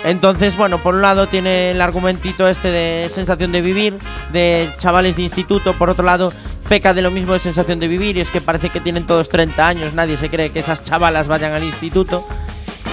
[0.04, 3.94] Entonces, bueno, por un lado tiene el argumentito este de sensación de vivir,
[4.34, 6.30] de chavales de instituto, por otro lado
[6.68, 9.30] peca de lo mismo de sensación de vivir, y es que parece que tienen todos
[9.30, 12.22] 30 años, nadie se cree que esas chavalas vayan al instituto.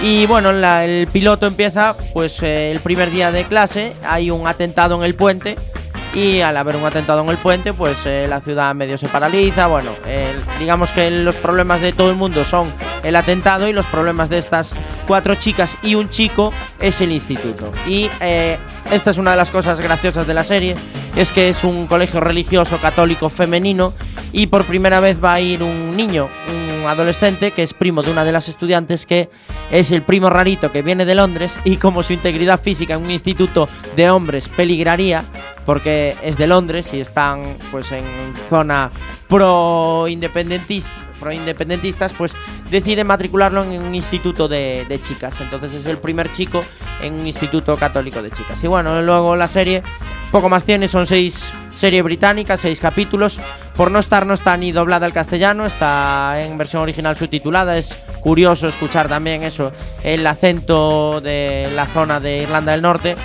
[0.02, 4.96] Y bueno, el piloto empieza pues eh, el primer día de clase, hay un atentado
[4.96, 5.56] en el puente
[6.14, 9.66] y al haber un atentado en el puente pues eh, la ciudad medio se paraliza,
[9.66, 9.90] bueno,
[10.58, 14.38] digamos que los problemas de todo el mundo son el atentado y los problemas de
[14.38, 14.74] estas
[15.06, 17.70] cuatro chicas y un chico es el instituto.
[17.86, 18.58] Y eh,
[18.90, 20.74] esta es una de las cosas graciosas de la serie,
[21.16, 23.92] es que es un colegio religioso católico femenino
[24.32, 28.10] y por primera vez va a ir un niño, un adolescente que es primo de
[28.10, 29.30] una de las estudiantes que
[29.70, 33.10] es el primo rarito que viene de Londres y como su integridad física en un
[33.10, 35.24] instituto de hombres peligraría
[35.64, 38.04] porque es de Londres y están pues en
[38.48, 38.90] zona
[39.28, 42.32] pro independentista pro independentistas pues
[42.70, 45.38] decide matricularlo en un instituto de, de chicas.
[45.40, 46.60] Entonces es el primer chico
[47.02, 48.64] en un instituto católico de chicas.
[48.64, 49.82] Y bueno luego la serie
[50.32, 53.38] poco más tiene son seis serie británica seis capítulos.
[53.76, 57.76] Por no estar no está ni doblada al castellano está en versión original subtitulada.
[57.76, 63.16] Es curioso escuchar también eso el acento de la zona de Irlanda del Norte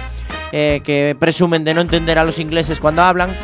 [0.51, 3.35] eh, que presumen de no entender a los ingleses cuando hablan.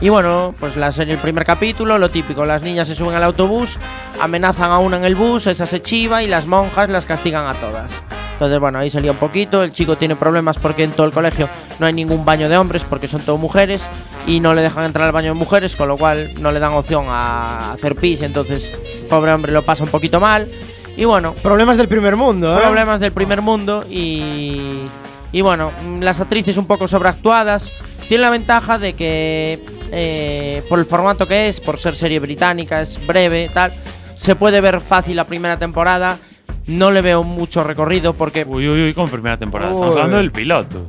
[0.00, 3.22] Y bueno, pues la serie, el primer capítulo, lo típico, las niñas se suben al
[3.22, 3.78] autobús,
[4.20, 7.54] amenazan a una en el bus, esa se chiva y las monjas las castigan a
[7.54, 7.92] todas.
[8.32, 11.48] Entonces, bueno, ahí salía un poquito, el chico tiene problemas porque en todo el colegio
[11.78, 13.86] no hay ningún baño de hombres porque son todo mujeres
[14.26, 16.72] y no le dejan entrar al baño de mujeres, con lo cual no le dan
[16.72, 20.48] opción a hacer pis, entonces pobre hombre lo pasa un poquito mal.
[20.96, 22.62] Y bueno, Problemas del primer mundo, ¿eh?
[22.62, 24.86] problemas del primer mundo y,
[25.32, 27.82] y bueno, mm, las actrices un poco sobreactuadas.
[28.08, 29.58] Tiene la ventaja de que
[29.90, 33.72] eh, por el formato que es, por ser serie británica, es breve, tal,
[34.16, 36.18] se puede ver fácil la primera temporada.
[36.66, 39.72] No le veo mucho recorrido porque, Uy, uy, uy, como primera temporada.
[39.72, 39.96] Estamos Uy.
[39.96, 40.86] hablando del piloto.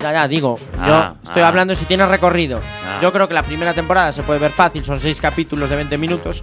[0.00, 1.48] ya, ya digo, Ah, yo estoy ah.
[1.48, 2.60] hablando si tiene recorrido.
[2.84, 2.98] Ah.
[3.02, 5.98] Yo creo que la primera temporada se puede ver fácil, son seis capítulos de 20
[5.98, 6.42] minutos.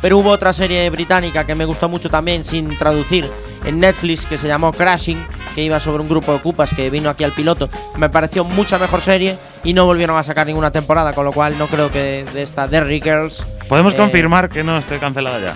[0.00, 3.28] Pero hubo otra serie británica que me gustó mucho también, sin traducir,
[3.64, 5.24] en Netflix, que se llamó Crashing,
[5.58, 7.68] que iba sobre un grupo de cupas que vino aquí al piloto.
[7.96, 11.58] Me pareció mucha mejor serie y no volvieron a sacar ninguna temporada, con lo cual
[11.58, 13.44] no creo que de esta Derry Girls.
[13.68, 15.54] Podemos eh, confirmar que no esté cancelada ya.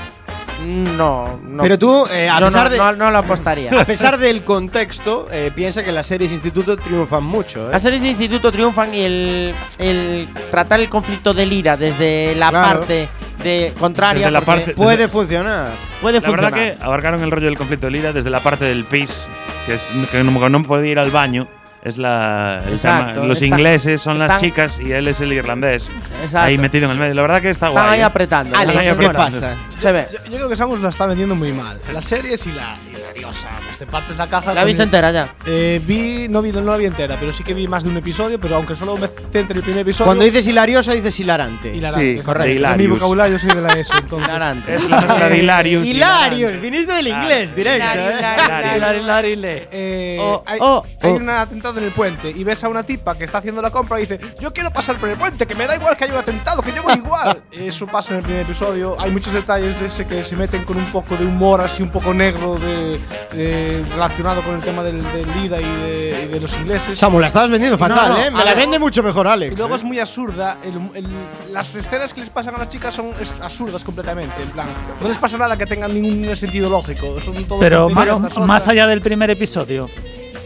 [0.67, 1.63] No, no.
[1.63, 2.79] Pero tú, eh, a Yo pesar no, de.
[2.79, 3.71] no, no lo apostaría.
[3.81, 7.69] A pesar del contexto, eh, piensa que las series instituto triunfan mucho.
[7.69, 7.73] ¿eh?
[7.73, 12.51] Las series de instituto triunfan y el, el tratar el conflicto del ira desde la
[12.51, 12.79] Claro.
[12.81, 13.09] parte
[13.45, 15.69] de contraria Desde la parte- Puede funcionar.
[16.01, 16.79] puede La verdad funcionar.
[16.79, 19.29] que abarcaron el rollo del conflicto de Lira desde la parte del pis,
[19.67, 21.49] que es que no, no puede ir al baño.
[21.83, 22.63] Es la.
[22.65, 25.91] el Exacto, tema- los está- ingleses son las están- chicas y él es el irlandés.
[26.23, 26.39] Exacto.
[26.39, 27.15] Ahí metido en el medio.
[27.15, 27.95] La verdad que está Están guay.
[27.97, 28.05] ahí ¿eh?
[28.05, 28.57] apretando.
[28.57, 29.17] Alex, ahí ¿qué apretando.
[29.17, 29.57] pasa?
[29.79, 30.07] Se ve.
[30.13, 31.81] Yo, yo creo que Samus la está vendiendo muy mal.
[31.93, 32.77] Las series y la
[33.13, 33.49] diosa.
[33.65, 34.55] Pues te partes la caja.
[34.55, 35.35] ¿La viste entera ya?
[35.47, 37.97] Eh, vi, no vi, no la vi entera, pero sí que vi más de un
[37.97, 40.07] episodio, pero aunque solo me centre en el primer episodio.
[40.07, 41.75] Cuando dices hilariosa, dices hilarante.
[41.75, 42.69] hilarante, Sí, correcto.
[42.69, 44.29] En mi vocabulario soy de la ESO, entonces.
[44.29, 44.75] Hilarante.
[44.75, 45.87] Es la de Hilarious.
[45.87, 47.87] Hilarious, viniste del inglés, directo.
[47.99, 48.99] ¿eh?
[49.01, 49.33] hilari.
[49.71, 51.17] Eh, Oh, hay, oh, hay oh.
[51.17, 53.99] un atentado en el puente y ves a una tipa que está haciendo la compra
[53.99, 56.21] y dice yo quiero pasar por el puente, que me da igual que haya un
[56.21, 57.43] atentado, que yo voy igual.
[57.53, 58.97] Eso pasa en el primer episodio.
[59.01, 61.91] Hay muchos detalles de ese que se meten con un poco de humor así un
[61.91, 63.01] poco negro de,
[63.33, 66.99] de- relacionado con el tema del, del IRA y de, y de los ingleses.
[66.99, 68.31] Samu, la estabas vendiendo fatal, no, ¿eh?
[68.31, 69.53] Me la vende mucho mejor, Alex.
[69.55, 69.79] Y luego ¿eh?
[69.79, 70.59] es muy absurda.
[70.63, 71.07] el- el-
[71.53, 73.11] las escenas que les pasan a las chicas son
[73.43, 74.43] absurdas completamente.
[74.43, 74.67] En plan,
[75.01, 77.19] no les pasa nada que tenga ningún sentido lógico.
[77.21, 78.39] Son todo Pero otras.
[78.39, 79.87] más allá del primer episodio.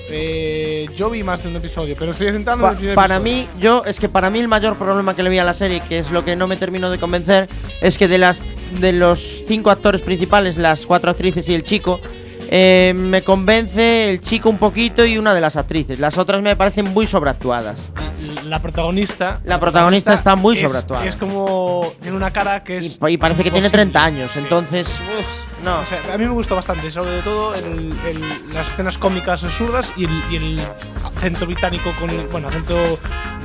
[0.09, 3.17] Eh, yo vi más de un episodio, pero estoy centrando Pa- en el primer para
[3.17, 3.43] episodio.
[3.43, 5.81] mí, yo es que para mí el mayor problema que le vi a la serie,
[5.81, 7.49] que es lo que no me terminó de convencer,
[7.83, 8.41] es que de las
[8.79, 12.01] de los cinco actores principales, las cuatro actrices y el chico,
[12.51, 15.99] eh, me convence el chico un poquito y una de las actrices.
[15.99, 17.89] Las otras me parecen muy sobreactuadas.
[18.45, 19.41] la protagonista.
[19.45, 21.05] La protagonista está muy es- sobreactuada.
[21.07, 21.93] Es como.
[22.01, 22.99] Tiene una cara que es.
[23.09, 23.71] y parece que tiene imposible.
[23.93, 24.39] 30 años, Sí.
[24.39, 25.81] entonces, uf, no.
[25.81, 29.93] O sea, a mí me gustó bastante, sobre todo el- el- las escenas cómicas absurdas
[29.97, 30.61] y el, y el
[31.17, 32.09] acento británico con.
[32.31, 32.77] Bueno, acento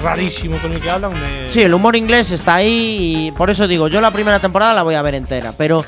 [0.03, 1.13] rarísimo con el que hablan.
[1.19, 4.73] me- Sí, el humor inglés está ahí y por eso digo, yo la primera temporada
[4.73, 5.83] la voy a ver entera, pero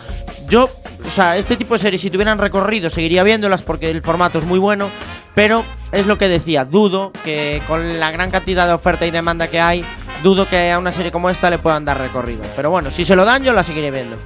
[0.50, 0.68] yo,
[1.14, 4.60] sea, este tipo de series si tuvieran recorrido seguiría viéndolas porque el formato es muy
[4.60, 4.90] bueno,
[5.36, 9.48] pero es lo que decía, dudo que con la gran cantidad de oferta y demanda
[9.48, 9.86] que hay,
[10.24, 12.42] dudo que a una serie como esta le puedan dar recorrido.
[12.56, 14.18] Pero bueno, si se lo dan yo la seguiré viendo.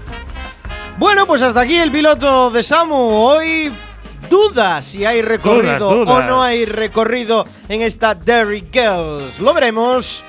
[0.98, 2.96] Bueno, pues hasta aquí el piloto de Samu.
[2.96, 3.72] Hoy
[4.30, 6.16] duda si hay recorrido Dudas, dudas.
[6.16, 9.40] o no hay recorrido en esta Derry Girls.
[9.40, 10.24] Lo veremos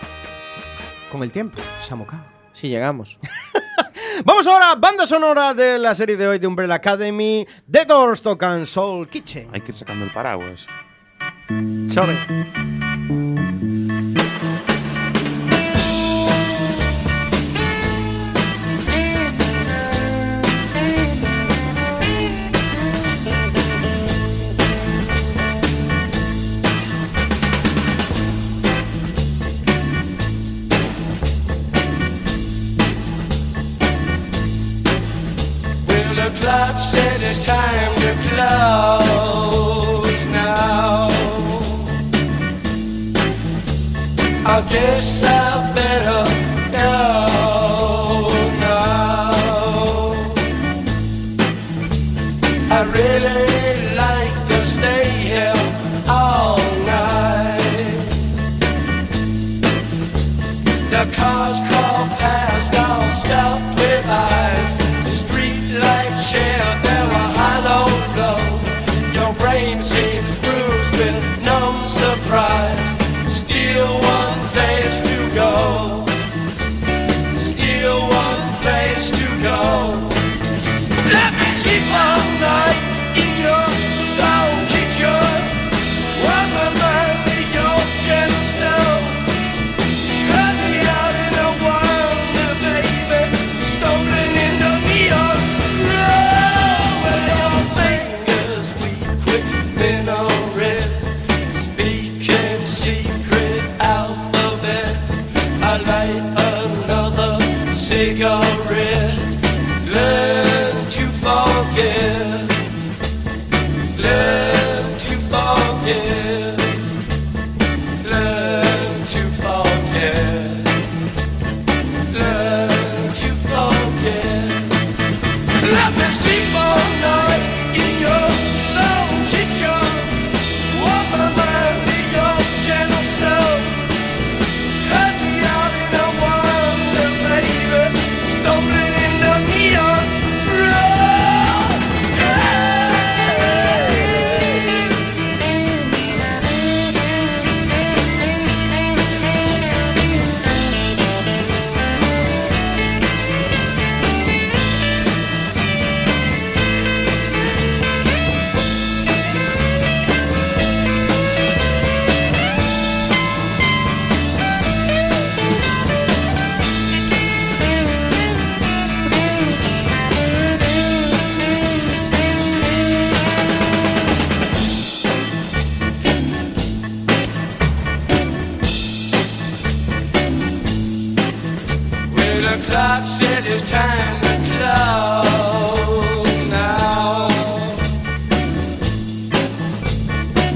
[1.10, 2.22] con el tiempo, Samu K.
[2.52, 3.16] Si llegamos.
[4.24, 8.66] Vamos ahora, banda sonora de la serie de hoy de Umbrella Academy, The Doors tocan
[8.66, 9.48] Soul Kitchen.
[9.52, 10.66] Hay que ir sacando el paraguas.
[11.90, 12.16] Sorry.
[37.30, 39.06] It's time to close
[40.28, 41.08] now.
[44.46, 45.37] I guess I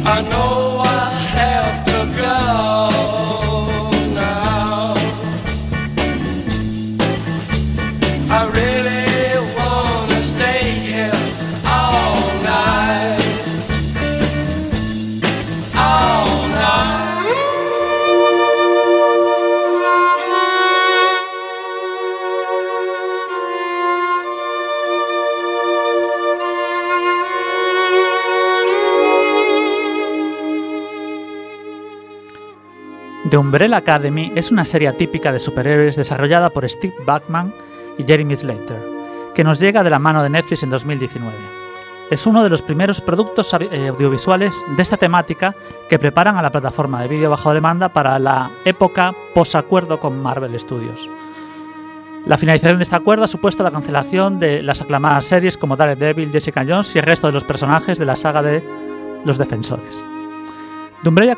[0.04, 0.71] I know.
[33.52, 37.54] Umbrella Academy es una serie típica de superhéroes desarrollada por Steve Bachman
[37.98, 38.82] y Jeremy Slater,
[39.34, 41.36] que nos llega de la mano de Netflix en 2019.
[42.10, 45.54] Es uno de los primeros productos eh, audiovisuales de esta temática
[45.86, 50.58] que preparan a la plataforma de vídeo bajo demanda para la época posacuerdo con Marvel
[50.58, 51.10] Studios.
[52.24, 56.32] La finalización de este acuerdo ha supuesto la cancelación de las aclamadas series como Daredevil,
[56.32, 58.66] Jessica Jones y el resto de los personajes de la saga de
[59.26, 60.02] Los Defensores.
[61.02, 61.32] The Umbrella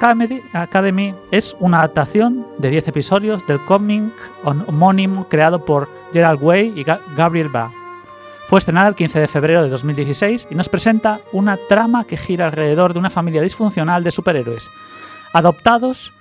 [0.52, 4.12] Academy, es una adaptación de 10 episodios del cómic
[4.44, 7.72] hom- homónimo creado por Gerald Way y Ga- Gabriel Ba.
[8.46, 12.44] Fue estrenada el 15 de febrero de 2016 y nos presenta una trama que gira
[12.46, 14.68] alrededor de una familia disfuncional de superhéroes,
[15.32, 16.12] adoptados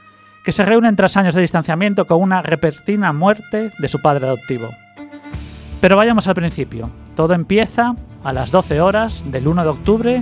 [0.45, 4.69] que se reúnen tras años de distanciamiento con una repentina muerte de su padre adoptivo.
[5.81, 6.89] Pero vayamos al principio.
[7.13, 10.21] Todo empieza a las 12 horas del 1 de octubre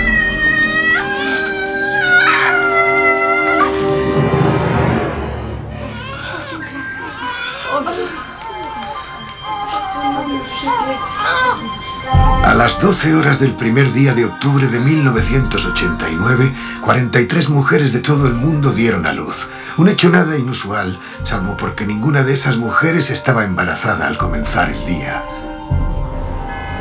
[12.71, 18.33] las 12 horas del primer día de octubre de 1989, 43 mujeres de todo el
[18.33, 19.49] mundo dieron a luz.
[19.77, 24.85] Un hecho nada inusual, salvo porque ninguna de esas mujeres estaba embarazada al comenzar el
[24.85, 25.21] día.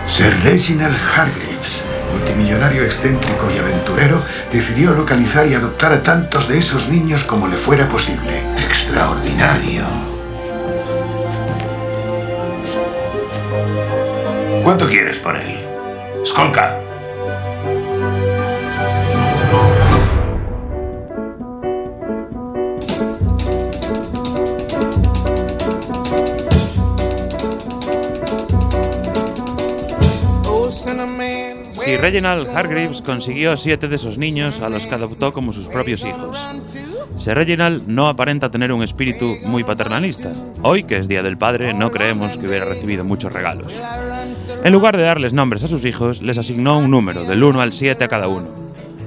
[0.06, 4.22] Sir Reginald Hargreaves, multimillonario excéntrico y aventurero,
[4.52, 8.44] decidió localizar y adoptar a tantos de esos niños como le fuera posible.
[8.64, 9.86] Extraordinario.
[14.62, 15.59] ¿Cuánto quieres por él?
[31.84, 36.04] Sir Reginald Hargreaves consiguió siete de esos niños a los que adoptó como sus propios
[36.04, 36.46] hijos.
[37.16, 40.32] Sir Reginald no aparenta tener un espíritu muy paternalista.
[40.62, 43.82] Hoy, que es Día del Padre, no creemos que hubiera recibido muchos regalos.
[44.64, 47.72] En lugar de darles nombres a sus hijos, les asignó un número, del 1 al
[47.72, 48.48] 7 a cada uno.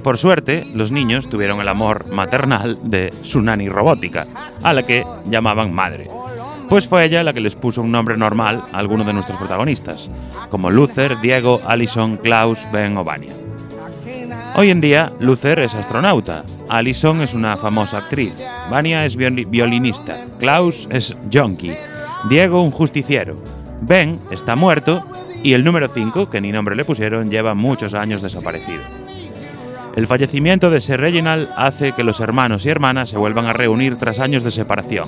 [0.04, 4.26] Por suerte, los niños tuvieron el amor maternal de su nani robótica,
[4.63, 6.08] a la que llamaban madre.
[6.70, 10.10] Pues fue ella la que les puso un nombre normal a algunos de nuestros protagonistas,
[10.50, 13.34] como Luther, Diego, Allison, Klaus, Ben o Vania.
[14.56, 18.34] Hoy en día, Luther es astronauta, Allison es una famosa actriz,
[18.70, 21.76] Vania es violi- violinista, Klaus es junkie,
[22.30, 23.36] Diego un justiciero,
[23.82, 25.04] Ben está muerto
[25.43, 28.82] y el número 5, que ni nombre le pusieron, lleva muchos años desaparecido.
[29.95, 33.97] El fallecimiento de Sir Reginald hace que los hermanos y hermanas se vuelvan a reunir
[33.97, 35.08] tras años de separación.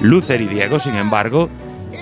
[0.00, 1.48] Luther y Diego, sin embargo,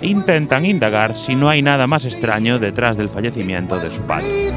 [0.03, 4.53] intentan indagar si no hay nada más extraño detrás del fallecimiento de su padre.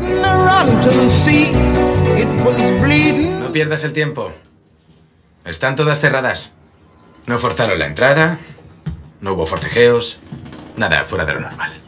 [3.40, 4.32] No pierdas el tiempo.
[5.46, 6.54] Están todas cerradas.
[7.28, 8.40] No forzaron la entrada,
[9.22, 10.20] no hubo forcejeos,
[10.76, 11.85] nada fuera de lo normal.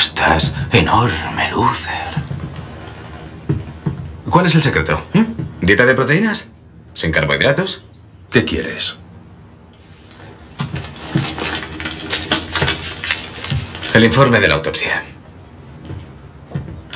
[0.00, 2.14] Estás enorme, Luther.
[4.30, 5.04] ¿Cuál es el secreto?
[5.12, 5.24] ¿Mm?
[5.60, 6.48] ¿Dieta de proteínas?
[6.94, 7.84] ¿Sin carbohidratos?
[8.30, 8.96] ¿Qué quieres?
[13.92, 15.02] El informe de la autopsia.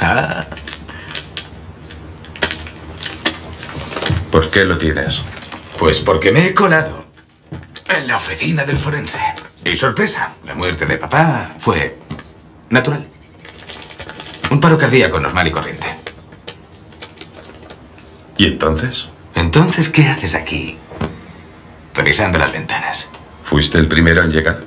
[0.00, 0.46] Ah,
[4.32, 5.22] ¿Por qué lo tienes?
[5.78, 7.04] pues porque me he colado
[7.86, 9.20] en la oficina del forense.
[9.62, 11.98] Y sorpresa, la muerte de papá fue
[12.70, 13.06] natural.
[14.50, 15.86] Un paro cardíaco normal y corriente.
[18.36, 19.10] ¿Y entonces?
[19.34, 20.76] Entonces, ¿qué haces aquí?
[21.94, 23.08] Revisando las ventanas.
[23.42, 24.62] ¿Fuiste el primero en llegar?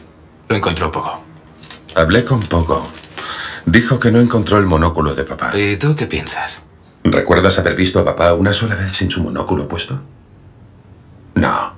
[0.50, 1.22] Lo encontró poco.
[1.96, 2.88] Hablé con Pogo.
[3.66, 5.58] Dijo que no encontró el monóculo de papá.
[5.58, 6.64] ¿Y tú qué piensas?
[7.04, 10.02] ¿Recuerdas haber visto a papá una sola vez sin su monóculo puesto?
[11.36, 11.74] No.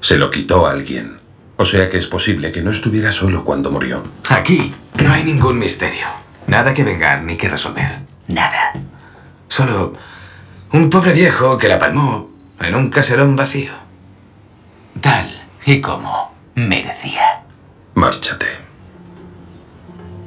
[0.00, 1.21] Se lo quitó a alguien.
[1.62, 4.02] O sea que es posible que no estuviera solo cuando murió.
[4.28, 6.08] Aquí no hay ningún misterio.
[6.48, 8.00] Nada que vengar ni que resolver.
[8.26, 8.72] Nada.
[9.46, 9.92] Solo
[10.72, 13.70] un pobre viejo que la palmó en un caserón vacío.
[15.00, 17.44] Tal y como merecía.
[17.94, 18.48] Márchate.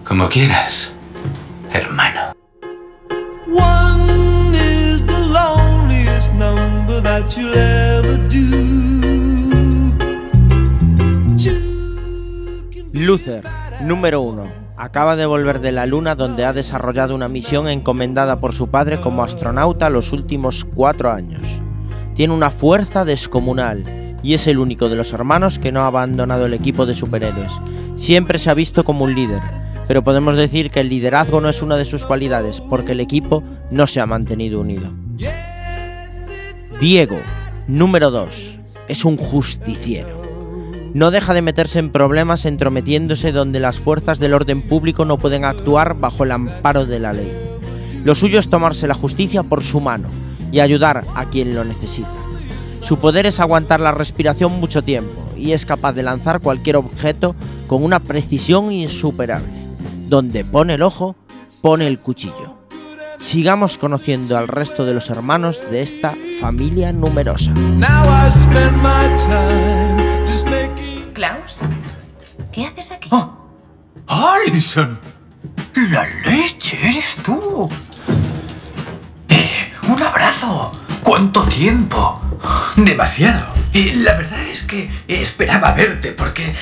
[0.06, 0.94] Como quieras,
[1.74, 2.25] hermano.
[13.06, 13.44] Luther,
[13.84, 14.52] número 1.
[14.78, 19.00] Acaba de volver de la Luna donde ha desarrollado una misión encomendada por su padre
[19.00, 21.62] como astronauta los últimos cuatro años.
[22.16, 26.48] Tiene una fuerza descomunal y es el único de los hermanos que no ha abandonado
[26.48, 27.52] el equipo de superhéroes.
[27.96, 29.42] Siempre se ha visto como un líder,
[29.88, 33.44] pero podemos decir que el liderazgo no es una de sus cualidades porque el equipo
[33.70, 34.92] no se ha mantenido unido.
[36.82, 37.18] Diego,
[37.68, 38.58] número 2.
[38.88, 40.25] Es un justiciero.
[40.96, 45.44] No deja de meterse en problemas entrometiéndose donde las fuerzas del orden público no pueden
[45.44, 47.38] actuar bajo el amparo de la ley.
[48.06, 50.08] Lo suyo es tomarse la justicia por su mano
[50.54, 52.08] y ayudar a quien lo necesita.
[52.80, 57.36] Su poder es aguantar la respiración mucho tiempo y es capaz de lanzar cualquier objeto
[57.68, 59.50] con una precisión insuperable.
[60.08, 61.18] Donde pone el ojo,
[61.62, 62.56] pone el cuchillo.
[63.20, 67.52] Sigamos conociendo al resto de los hermanos de esta familia numerosa.
[67.52, 69.95] Now I spend my time.
[71.16, 71.62] Klaus,
[72.52, 73.10] ¿qué haces aquí?
[74.06, 75.00] ¡Alison!
[75.90, 76.78] ¡La leche!
[76.90, 77.70] ¡Eres tú!
[79.30, 80.74] Eh, ¡Un abrazo!
[81.02, 82.20] ¿Cuánto tiempo?
[82.76, 83.46] Demasiado.
[83.72, 86.54] Y la verdad es que esperaba verte porque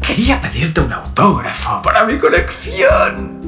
[0.00, 3.40] quería pedirte un autógrafo para mi colección.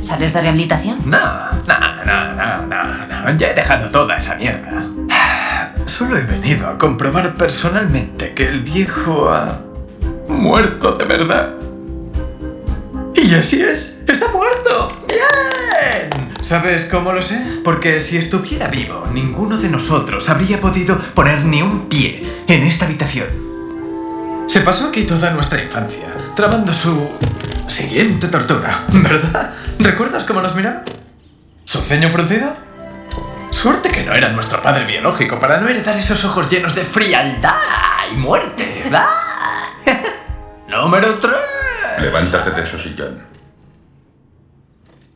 [0.00, 0.98] ¿Sales de rehabilitación?
[1.08, 3.38] No, no, no, no, no, no.
[3.38, 4.86] Ya he dejado toda esa mierda.
[5.90, 9.60] Solo he venido a comprobar personalmente que el viejo ha
[10.28, 11.54] muerto de verdad.
[13.12, 15.04] Y así es, está muerto.
[15.08, 16.28] ¡Bien!
[16.42, 17.42] ¿Sabes cómo lo sé?
[17.64, 22.86] Porque si estuviera vivo, ninguno de nosotros habría podido poner ni un pie en esta
[22.86, 23.26] habitación.
[24.46, 27.10] Se pasó aquí toda nuestra infancia, tramando su
[27.66, 29.54] siguiente tortura, ¿verdad?
[29.80, 30.84] ¿Recuerdas cómo nos miraba?
[31.64, 32.69] ¿Su ceño fruncido?
[33.60, 37.52] Suerte que no era nuestro padre biológico para no heredar esos ojos llenos de frialdad
[38.10, 39.04] y muerte, ¿verdad?
[40.66, 41.34] Número 3.
[42.00, 43.22] Levántate de su sillón.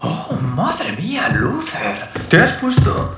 [0.01, 2.11] Oh, madre mía, Luther.
[2.29, 3.17] Te has puesto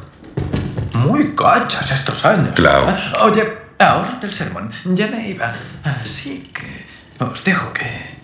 [0.93, 2.55] muy cachas estos años.
[2.55, 3.13] Klaus.
[3.19, 4.71] Ah, Oye, ahórrate el sermón.
[4.85, 5.53] Ya me iba.
[5.83, 6.87] Así que
[7.25, 8.17] os dejo que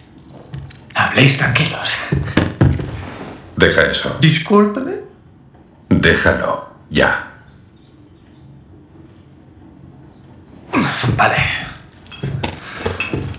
[0.94, 1.98] habléis tranquilos.
[3.56, 4.18] Deja eso.
[4.20, 4.98] Discúlpame.
[5.88, 6.71] Déjalo.
[6.92, 7.32] Ya.
[11.16, 11.36] Vale.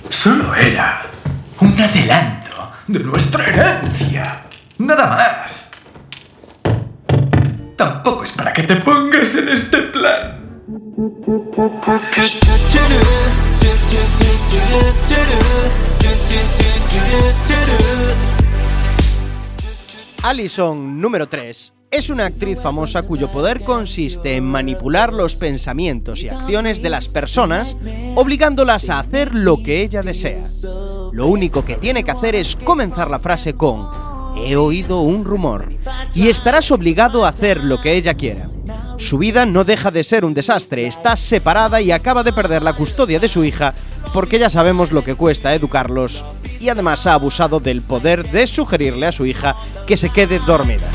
[0.10, 1.04] Solo era
[1.60, 4.42] un adelanto de nuestra herencia.
[4.80, 5.70] Nada más.
[7.78, 10.40] Tampoco es para que te pongas en este plan.
[20.24, 26.30] Allison, número 3, es una actriz famosa cuyo poder consiste en manipular los pensamientos y
[26.30, 27.78] acciones de las personas,
[28.16, 30.42] obligándolas a hacer lo que ella desea.
[31.12, 35.70] Lo único que tiene que hacer es comenzar la frase con He oído un rumor
[36.14, 38.50] y estarás obligado a hacer lo que ella quiera.
[38.98, 42.74] Su vida no deja de ser un desastre, está separada y acaba de perder la
[42.74, 43.74] custodia de su hija
[44.14, 46.24] porque ya sabemos lo que cuesta educarlos
[46.60, 49.56] y además ha abusado del poder de sugerirle a su hija
[49.88, 50.88] que se quede dormida.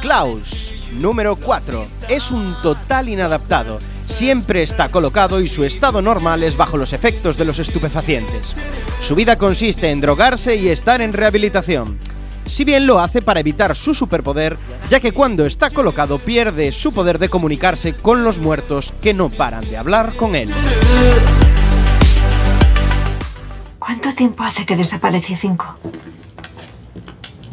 [0.00, 3.78] Klaus, número 4, es un total inadaptado.
[4.06, 8.54] Siempre está colocado y su estado normal es bajo los efectos de los estupefacientes.
[9.04, 11.98] Su vida consiste en drogarse y estar en rehabilitación.
[12.46, 14.56] Si bien lo hace para evitar su superpoder,
[14.88, 19.28] ya que cuando está colocado pierde su poder de comunicarse con los muertos que no
[19.28, 20.50] paran de hablar con él.
[23.78, 25.78] ¿Cuánto tiempo hace que desapareció cinco?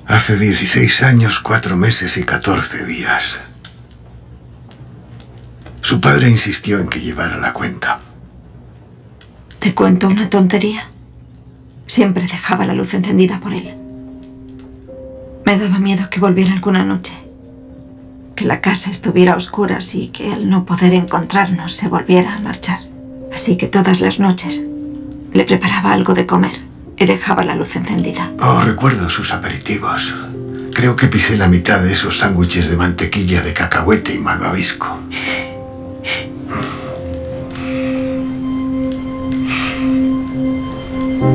[0.08, 3.42] Hace 16 años, 4 meses y 14 días.
[5.82, 8.00] Su padre insistió en que llevara la cuenta.
[9.60, 10.91] ¿Te cuento una tontería?
[11.92, 13.76] Siempre dejaba la luz encendida por él.
[15.46, 17.14] Me daba miedo que volviera alguna noche.
[18.34, 22.40] Que la casa estuviera a oscuras y que al no poder encontrarnos se volviera a
[22.40, 22.80] marchar.
[23.34, 24.64] Así que todas las noches
[25.34, 26.62] le preparaba algo de comer
[26.96, 28.32] y dejaba la luz encendida.
[28.40, 30.16] Oh, recuerdo sus aperitivos.
[30.74, 34.98] Creo que pisé la mitad de esos sándwiches de mantequilla de cacahuete y malvavisco.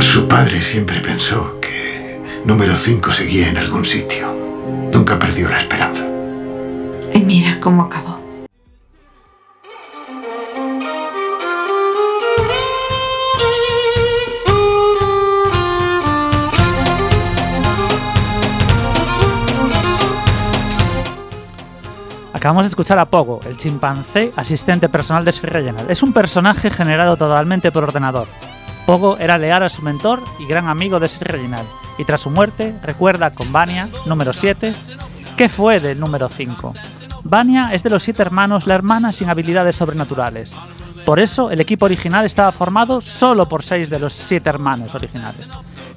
[0.00, 4.26] Su padre siempre pensó que número 5 seguía en algún sitio.
[4.92, 6.04] Nunca perdió la esperanza.
[7.14, 8.20] Y mira cómo acabó.
[22.32, 25.90] Acabamos de escuchar a Pogo, el chimpancé asistente personal de Sir Reginald.
[25.90, 28.26] Es un personaje generado totalmente por ordenador.
[28.86, 31.68] Pogo era leal a su mentor y gran amigo de Sir Reginald,
[31.98, 34.72] y tras su muerte recuerda con Vania, número 7,
[35.36, 36.72] ¿qué fue del número 5?
[37.24, 40.56] Vania es de los siete hermanos la hermana sin habilidades sobrenaturales.
[41.04, 45.48] Por eso el equipo original estaba formado solo por seis de los siete hermanos originales,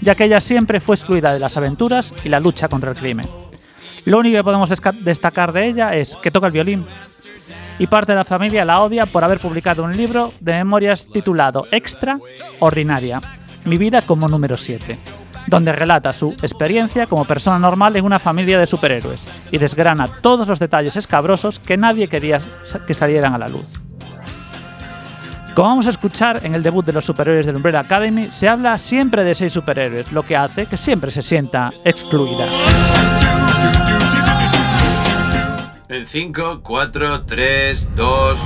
[0.02, 3.30] ya que ella siempre fue excluida de las aventuras y la lucha contra el crimen.
[4.06, 4.72] Lo único que podemos
[5.02, 6.86] destacar de ella es que toca el violín.
[7.80, 11.66] Y parte de la familia la odia por haber publicado un libro de memorias titulado
[11.72, 12.20] Extra
[12.60, 13.22] Ordinaria,
[13.64, 15.00] Mi vida como número 7,
[15.48, 20.46] donde relata su experiencia como persona normal en una familia de superhéroes y desgrana todos
[20.48, 22.40] los detalles escabrosos que nadie quería
[22.86, 23.80] que salieran a la luz.
[25.56, 28.78] Como vamos a escuchar en el debut de los superhéroes del Umbrella Academy, se habla
[28.78, 32.46] siempre de seis superhéroes, lo que hace que siempre se sienta excluida.
[35.92, 38.40] En 5, 4, 3, 2.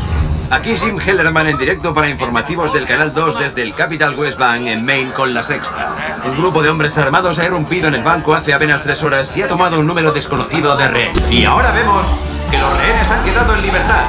[0.49, 4.65] Aquí Jim Hellerman en directo para informativos del Canal 2 desde el Capital West Bank
[4.67, 5.93] en Maine con la sexta.
[6.23, 9.41] Un grupo de hombres armados ha irrumpido en el banco hace apenas tres horas y
[9.41, 11.11] ha tomado un número desconocido de rehén.
[11.29, 12.07] Y ahora vemos
[12.49, 14.05] que los rehenes han quedado en libertad.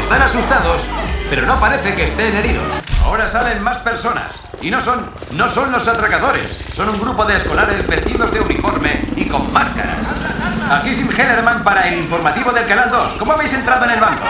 [0.00, 0.82] Están asustados,
[1.28, 2.62] pero no parece que estén heridos.
[3.02, 4.40] Ahora salen más personas.
[4.62, 6.68] Y no son, no son los atracadores.
[6.72, 10.37] Son un grupo de escolares vestidos de uniforme y con máscaras.
[10.70, 13.12] Aquí Jim Hellerman para el informativo del Canal 2.
[13.18, 14.24] ¿Cómo habéis entrado en el banco?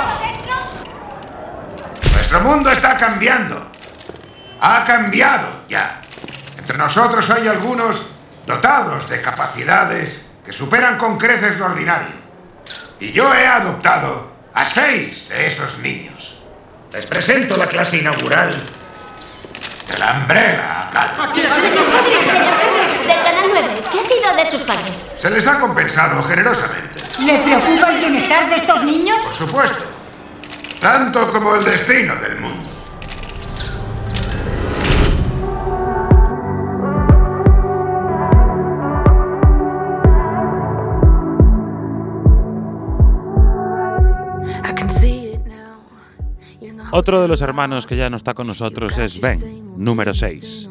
[2.12, 3.66] Nuestro mundo está cambiando.
[4.60, 6.00] Ha cambiado ya.
[6.56, 8.10] Entre nosotros hay algunos
[8.46, 12.14] dotados de capacidades que superan con creces lo ordinario.
[13.00, 16.40] Y yo he adoptado a seis de esos niños.
[16.92, 21.18] Les presento la clase inaugural de la Umbrella Academy.
[23.58, 25.12] Del Canal 9, ¿qué ha sido de sus padres?
[25.18, 29.18] Se les ha compensado generosamente, ¿Le preocupa el bienestar de estos niños?
[29.24, 29.84] por supuesto.
[30.80, 32.64] Tanto como el destino del mundo.
[46.90, 50.68] Otro de los hermanos que ya no está con nosotros es Ben, número 6.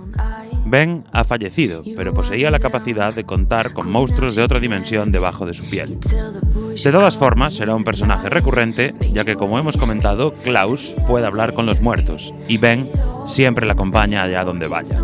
[0.70, 5.46] Ben ha fallecido, pero poseía la capacidad de contar con monstruos de otra dimensión debajo
[5.46, 5.98] de su piel.
[6.02, 11.54] De todas formas, será un personaje recurrente, ya que como hemos comentado, Klaus puede hablar
[11.54, 12.90] con los muertos, y Ben
[13.26, 15.02] siempre le acompaña allá donde vaya.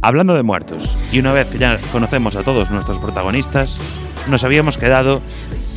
[0.00, 3.78] Hablando de muertos, y una vez que ya conocemos a todos nuestros protagonistas,
[4.28, 5.20] nos habíamos quedado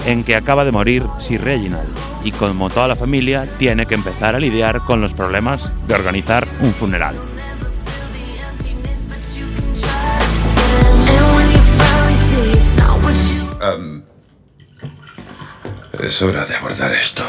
[0.06, 1.90] en que acaba de morir Sir Reginald,
[2.24, 6.48] y como toda la familia, tiene que empezar a lidiar con los problemas de organizar
[6.62, 7.16] un funeral.
[13.62, 14.04] Am,
[16.00, 17.24] es hora de abordar esto.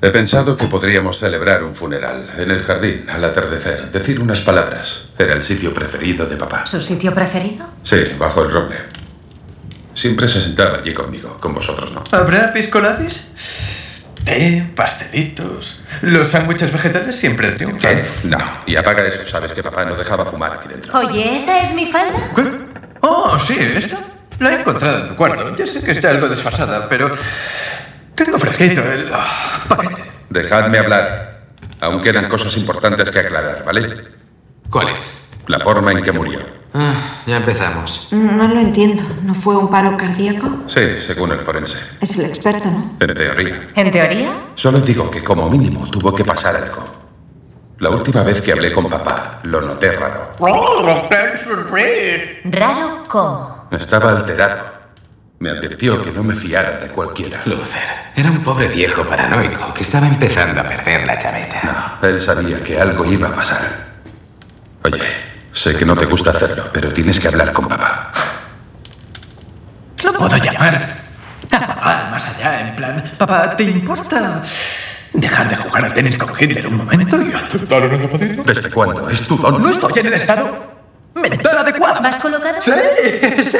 [0.00, 3.90] He pensado que podríamos celebrar un funeral en el jardín al atardecer.
[3.90, 5.10] Decir unas palabras.
[5.18, 6.66] Era el sitio preferido de papá.
[6.66, 7.66] ¿Su sitio preferido?
[7.82, 8.76] Sí, bajo el roble.
[9.94, 12.04] Siempre se sentaba allí conmigo, con vosotros no.
[12.10, 13.28] ¿Habrá piscolabis?
[14.24, 15.80] Té, pastelitos.
[16.02, 17.96] Los sándwiches vegetales siempre triunfan.
[17.96, 18.04] ¿Qué?
[18.24, 18.38] No.
[18.66, 19.26] Y apaga eso.
[19.26, 20.98] Sabes que papá no dejaba fumar aquí dentro.
[20.98, 22.18] Oye, ¿esa es mi falda?
[23.00, 23.98] Oh, sí, esta.
[24.38, 25.56] La he encontrado en tu cuarto.
[25.56, 27.10] Ya sé que está algo desfasada, pero.
[28.14, 29.10] Tengo fresquito el.
[29.68, 30.02] paquete.
[30.30, 31.46] Dejadme hablar.
[31.80, 34.04] Aún quedan cosas importantes que aclarar, ¿vale?
[34.70, 35.28] ¿Cuáles?
[35.46, 36.40] La forma en que murió.
[36.72, 38.08] Ah, ya empezamos.
[38.10, 39.02] No lo entiendo.
[39.22, 40.64] ¿No fue un paro cardíaco?
[40.66, 41.76] Sí, según el forense.
[42.00, 42.96] Es el experto, ¿no?
[42.98, 43.68] En teoría.
[43.76, 44.32] ¿En teoría?
[44.56, 46.84] Solo digo que como mínimo tuvo que pasar algo.
[47.78, 50.32] La última vez que hablé con papá, lo noté raro.
[52.44, 53.53] ¿Raro cómo?
[53.70, 54.74] Estaba alterado.
[55.38, 57.42] Me advirtió que no me fiara de cualquiera.
[57.44, 57.82] Luther,
[58.14, 61.98] era un pobre viejo paranoico que estaba empezando a perder la chaveta.
[62.02, 63.60] Él sabía que algo iba a pasar.
[64.84, 65.02] Oye,
[65.52, 68.12] sé que no te gusta hacerlo, pero tienes que hablar con papá.
[70.02, 71.02] Lo puedo llamar.
[71.50, 73.12] papá, más allá, en plan.
[73.18, 74.42] Papá, ¿te importa
[75.12, 78.44] dejar de jugar al tenis con Hitler un momento y aceptar una?
[78.44, 79.10] ¿Desde cuándo?
[79.10, 79.62] ¿Es tu don?
[79.62, 80.73] No estoy en el estado
[81.14, 82.00] mental adecuado.
[82.02, 82.60] ¿Vas colocado?
[82.60, 82.72] Sí,
[83.44, 83.58] sí.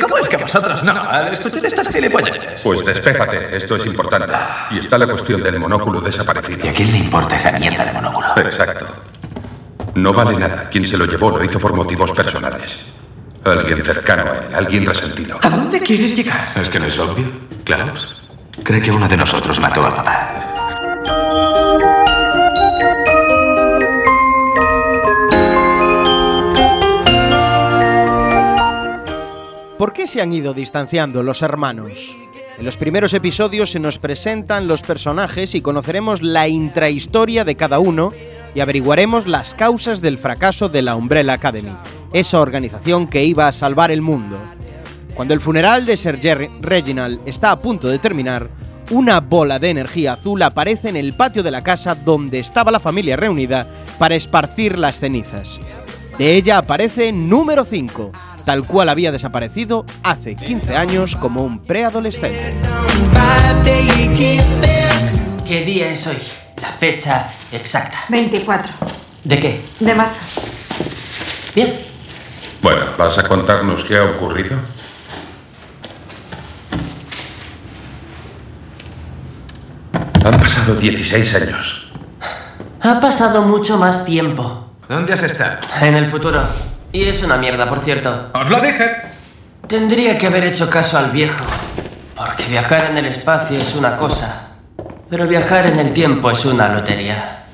[0.00, 0.92] ¿Cómo es que vosotros no?
[0.92, 2.62] Al escuchar estas gilipolleces.
[2.62, 4.32] Pues despéjate, esto es importante.
[4.70, 6.66] Y está la cuestión del monóculo desaparecido.
[6.66, 8.28] ¿Y a quién le importa esa mierda de monóculo?
[8.36, 8.86] Exacto.
[9.94, 10.68] No vale nada.
[10.70, 12.86] Quien se lo llevó lo hizo por motivos personales.
[13.44, 15.38] Alguien cercano a él, alguien resentido.
[15.42, 16.52] ¿A dónde quieres llegar?
[16.56, 17.24] ¿Es que no es obvio?
[17.64, 18.20] Klaus
[18.62, 20.50] cree que uno de nosotros mató a papá.
[29.80, 32.14] ¿Por qué se han ido distanciando los hermanos?
[32.58, 37.78] En los primeros episodios se nos presentan los personajes y conoceremos la intrahistoria de cada
[37.78, 38.12] uno
[38.54, 41.74] y averiguaremos las causas del fracaso de la Umbrella Academy,
[42.12, 44.38] esa organización que iba a salvar el mundo.
[45.14, 46.20] Cuando el funeral de Sir
[46.60, 48.50] Reginald está a punto de terminar,
[48.90, 52.80] una bola de energía azul aparece en el patio de la casa donde estaba la
[52.80, 53.66] familia reunida
[53.98, 55.58] para esparcir las cenizas.
[56.18, 58.12] De ella aparece número 5,
[58.44, 62.54] tal cual había desaparecido hace 15 años como un preadolescente.
[65.46, 66.16] ¿Qué día es hoy?
[66.60, 67.98] La fecha exacta.
[68.08, 68.72] 24
[69.24, 69.60] ¿De qué?
[69.80, 70.20] de marzo.
[71.54, 71.74] Bien.
[72.62, 74.56] Bueno, ¿vas a contarnos qué ha ocurrido?
[80.24, 81.92] Han pasado 16 años.
[82.82, 84.66] Ha pasado mucho más tiempo.
[84.88, 85.58] ¿Dónde has estado?
[85.82, 86.42] En el futuro.
[86.92, 88.30] Y es una mierda, por cierto.
[88.34, 88.96] ¡Os lo dije!
[89.66, 91.44] Tendría que haber hecho caso al viejo.
[92.16, 94.48] Porque viajar en el espacio es una cosa.
[95.08, 97.44] Pero viajar en el tiempo es una lotería.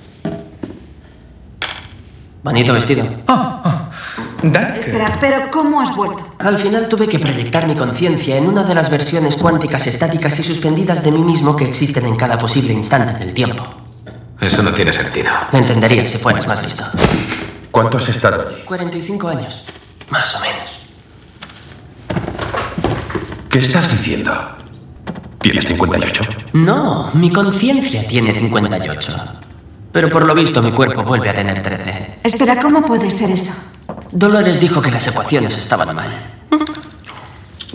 [2.42, 3.04] Bonito vestido.
[4.78, 6.34] Espera, pero ¿cómo has vuelto?
[6.38, 10.42] Al final tuve que proyectar mi conciencia en una de las versiones cuánticas estáticas y
[10.42, 13.64] suspendidas de mí mismo que existen en cada posible instante del tiempo.
[14.40, 15.30] Eso no tiene sentido.
[15.50, 16.84] Lo entenderías si fueras más listo.
[17.76, 18.62] ¿Cuánto has estado allí?
[18.62, 19.62] 45 años.
[20.08, 20.80] Más o menos.
[23.50, 24.32] ¿Qué estás diciendo?
[25.42, 26.22] ¿Tienes 58?
[26.54, 29.12] No, mi conciencia tiene 58.
[29.92, 32.20] Pero por lo visto mi cuerpo vuelve a tener 13.
[32.22, 33.52] Espera, ¿cómo puede ser eso?
[34.10, 36.08] Dolores dijo que las ecuaciones estaban mal.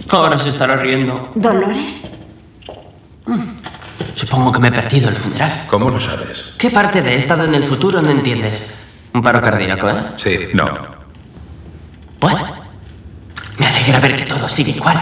[0.09, 1.31] Ahora se estará riendo.
[1.35, 2.13] ¿Dolores?
[4.15, 5.67] Supongo que me he perdido el funeral.
[5.67, 6.55] ¿Cómo lo sabes?
[6.57, 8.73] ¿Qué parte de he estado en el futuro no entiendes?
[9.13, 10.03] Un paro cardíaco, ¿eh?
[10.15, 10.37] Sí.
[10.53, 10.69] No.
[12.19, 12.39] Bueno,
[13.59, 14.97] me alegra ver que todo sigue igual.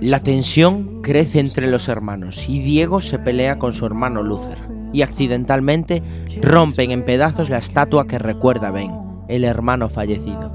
[0.00, 4.56] La tensión crece entre los hermanos y Diego se pelea con su hermano Luther
[4.92, 6.02] y accidentalmente
[6.40, 10.50] rompen en pedazos la estatua que recuerda a Ben, el hermano fallecido.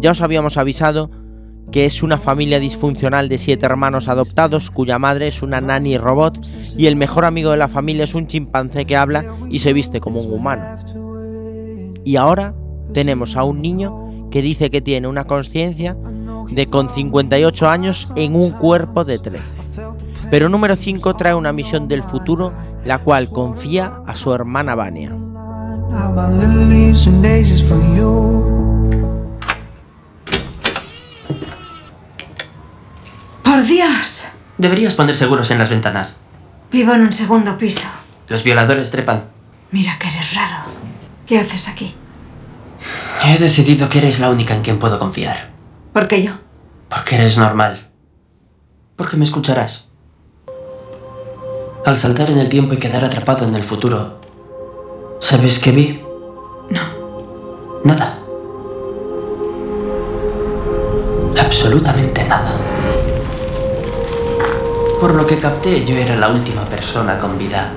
[0.00, 1.10] Ya os habíamos avisado
[1.70, 6.44] que es una familia disfuncional de siete hermanos adoptados cuya madre es una nani robot
[6.76, 10.00] y el mejor amigo de la familia es un chimpancé que habla y se viste
[10.00, 10.64] como un humano.
[12.04, 12.54] Y ahora
[12.92, 15.96] tenemos a un niño que dice que tiene una conciencia
[16.50, 19.44] de con 58 años en un cuerpo de 13.
[20.30, 22.52] Pero número 5 trae una misión del futuro,
[22.84, 25.14] la cual confía a su hermana Vania.
[33.42, 34.28] ¡Por Dios!
[34.58, 36.18] Deberías poner seguros en las ventanas.
[36.70, 37.88] Vivo en un segundo piso.
[38.28, 39.24] Los violadores trepan.
[39.70, 40.64] Mira que eres raro.
[41.26, 41.94] ¿Qué haces aquí?
[43.26, 45.50] He decidido que eres la única en quien puedo confiar.
[45.92, 46.32] ¿Por qué yo?
[46.88, 47.90] Porque eres normal.
[48.96, 49.88] Porque me escucharás.
[51.84, 54.19] Al saltar en el tiempo y quedar atrapado en el futuro,
[55.20, 56.02] ¿sabes qué vi?
[56.70, 56.80] No.
[57.84, 58.18] Nada.
[61.38, 62.50] Absolutamente nada.
[65.00, 67.72] Por lo que capté, yo era la última persona con vida.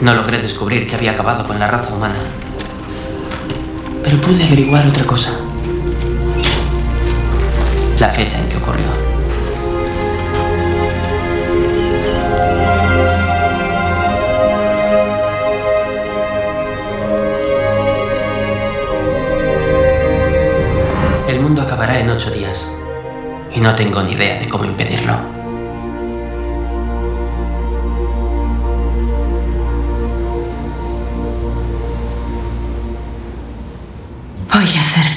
[0.00, 2.16] No logré descubrir que había acabado con la raza humana.
[4.02, 5.30] Pero pude averiguar otra cosa.
[7.98, 9.17] La fecha en que ocurrió.
[21.78, 22.72] Acabará en ocho días.
[23.54, 25.14] Y no tengo ni idea de cómo impedirlo.
[34.52, 35.07] Voy a hacer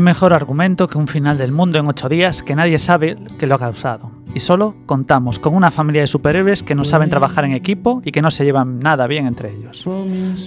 [0.00, 3.46] Qué mejor argumento que un final del mundo en ocho días que nadie sabe que
[3.46, 4.10] lo ha causado.
[4.34, 8.10] Y solo contamos con una familia de superhéroes que no saben trabajar en equipo y
[8.10, 9.86] que no se llevan nada bien entre ellos.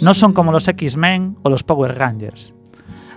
[0.02, 2.56] No son como los X-Men o los Power Rangers.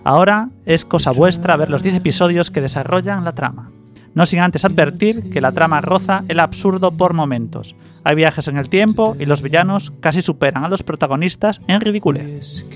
[0.05, 3.70] Ahora es cosa vuestra ver los 10 episodios que desarrollan la trama.
[4.12, 7.76] No sin antes advertir que la trama roza el absurdo por momentos.
[8.05, 12.66] Hay viajes en el tiempo y los villanos casi superan a los protagonistas en ridiculez.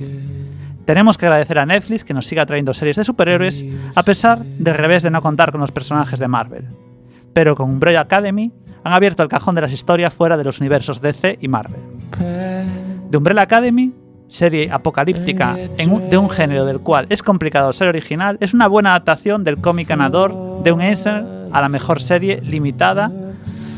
[0.85, 3.65] Tenemos que agradecer a Netflix que nos siga trayendo series de superhéroes
[3.95, 6.65] a pesar del revés de no contar con los personajes de Marvel.
[7.33, 8.51] pero con Umbrella Academy
[8.83, 11.79] han abierto el cajón de las historias fuera de los universos DC y Marvel.
[13.11, 13.93] The Umbrella Academy,
[14.27, 18.67] serie apocalíptica en un- de un género del cual es complicado ser original, es una
[18.67, 23.13] buena adaptación del cómic ganador de un Eisner a la mejor serie limitada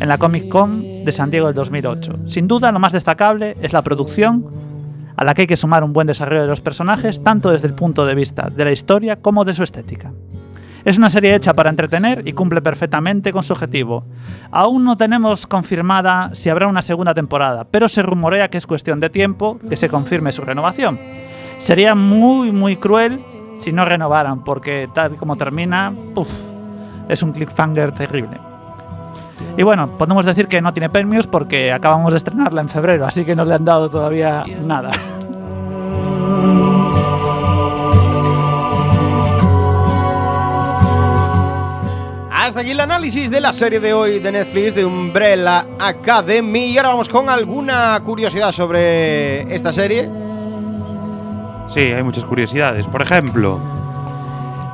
[0.00, 2.20] en la Comic Con de San Diego del 2008.
[2.26, 4.46] Sin duda, lo más destacable es la producción,
[5.16, 7.74] a la que hay que sumar un buen desarrollo de los personajes, tanto desde el
[7.74, 10.12] punto de vista de la historia como de su estética.
[10.84, 14.04] Es una serie hecha para entretener y cumple perfectamente con su objetivo.
[14.50, 18.98] Aún no tenemos confirmada si habrá una segunda temporada, pero se rumorea que es cuestión
[18.98, 20.98] de tiempo que se confirme su renovación.
[21.58, 23.24] Sería muy, muy cruel
[23.58, 26.28] si no renovaran, porque tal y como termina, uf,
[27.08, 28.51] es un cliffhanger terrible.
[29.56, 33.24] Y bueno, podemos decir que no tiene premios porque acabamos de estrenarla en febrero, así
[33.24, 34.90] que no le han dado todavía nada.
[42.52, 46.72] Hasta aquí el análisis de la serie de hoy de Netflix de Umbrella Academy.
[46.72, 50.10] Y ahora vamos con alguna curiosidad sobre esta serie.
[51.68, 52.88] Sí, hay muchas curiosidades.
[52.88, 53.60] Por ejemplo,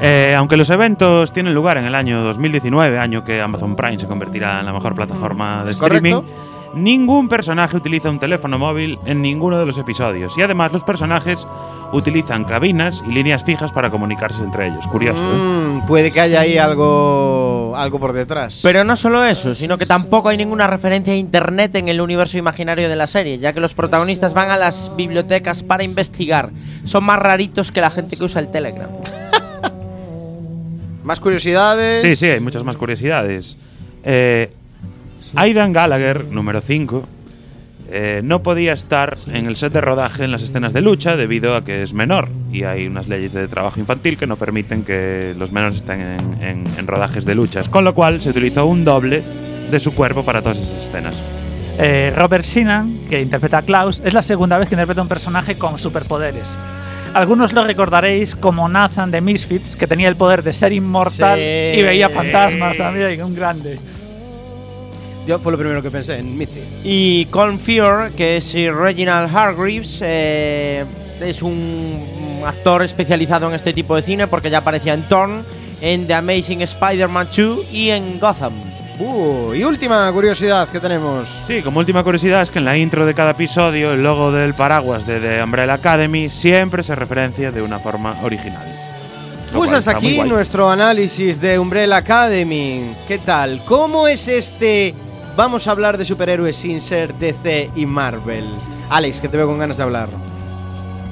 [0.00, 4.06] eh, aunque los eventos tienen lugar en el año 2019, año que Amazon Prime se
[4.06, 6.58] convertirá en la mejor plataforma de ¿Es streaming, correcto?
[6.74, 10.36] ningún personaje utiliza un teléfono móvil en ninguno de los episodios.
[10.36, 11.46] Y además los personajes
[11.92, 14.86] utilizan cabinas y líneas fijas para comunicarse entre ellos.
[14.86, 15.36] Curioso, ¿eh?
[15.36, 18.60] Mm, puede que haya ahí algo, algo por detrás.
[18.62, 22.38] Pero no solo eso, sino que tampoco hay ninguna referencia a internet en el universo
[22.38, 26.50] imaginario de la serie, ya que los protagonistas van a las bibliotecas para investigar.
[26.84, 28.90] Son más raritos que la gente que usa el Telegram.
[31.08, 32.02] Más curiosidades.
[32.02, 33.56] Sí, sí, hay muchas más curiosidades.
[34.04, 34.50] Eh,
[35.36, 37.08] Aidan Gallagher, número 5,
[37.90, 41.56] eh, no podía estar en el set de rodaje en las escenas de lucha debido
[41.56, 45.34] a que es menor y hay unas leyes de trabajo infantil que no permiten que
[45.38, 48.84] los menores estén en, en- en rodajes de luchas, con lo cual se utilizó un
[48.84, 49.22] doble
[49.70, 51.16] de su cuerpo para todas esas escenas.
[51.78, 55.56] Eh, Robert Sinan, que interpreta a Klaus, es la segunda vez que interpreta un personaje
[55.56, 56.58] con superpoderes.
[57.14, 61.78] Algunos lo recordaréis como Nathan de Misfits, que tenía el poder de ser inmortal Sí.
[61.78, 63.78] y veía fantasmas también, un grande.
[65.26, 66.62] Yo fue lo primero que pensé en Mythic.
[66.84, 70.84] Y Colin Fear, que es Reginald Hargreaves, eh,
[71.20, 72.00] es un
[72.46, 75.42] actor especializado en este tipo de cine porque ya aparecía en Thorn,
[75.82, 78.52] en The Amazing Spider-Man 2 y en Gotham.
[78.98, 81.42] Uh, y última curiosidad que tenemos.
[81.46, 84.54] Sí, como última curiosidad es que en la intro de cada episodio el logo del
[84.54, 88.66] paraguas de The Umbrella Academy siempre se referencia de una forma original.
[89.52, 92.92] Pues hasta aquí nuestro análisis de Umbrella Academy.
[93.06, 93.62] ¿Qué tal?
[93.64, 94.94] ¿Cómo es este?
[95.36, 98.44] Vamos a hablar de superhéroes sin ser DC y Marvel.
[98.90, 100.27] Alex, que te veo con ganas de hablar.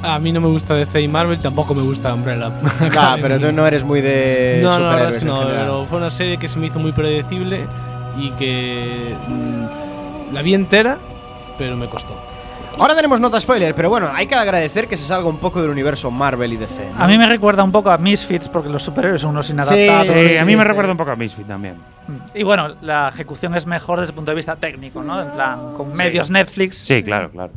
[0.02, 2.52] A mí no me gusta DC y Marvel, tampoco me gusta Umbrella.
[2.62, 3.22] Ah, Academy.
[3.22, 5.40] pero tú no eres muy de No, no, la verdad superhéroes es que en no,
[5.40, 5.60] general.
[5.64, 7.66] pero fue una serie que se me hizo muy predecible
[8.18, 10.98] y que mm, la vi entera,
[11.58, 12.14] pero me costó.
[12.78, 15.70] Ahora tenemos nota spoiler, pero bueno, hay que agradecer que se salga un poco del
[15.70, 16.90] universo Marvel y DC.
[16.94, 17.02] ¿no?
[17.02, 20.06] A mí me recuerda un poco a Misfits, porque los superhéroes son unos inadaptados.
[20.08, 20.68] Sí, a mí sí, me sí.
[20.68, 21.76] recuerda un poco a Misfit también.
[22.34, 25.22] Y bueno, la ejecución es mejor desde el punto de vista técnico, ¿no?
[25.22, 27.50] En plan, con medios Netflix, Sí, claro, claro.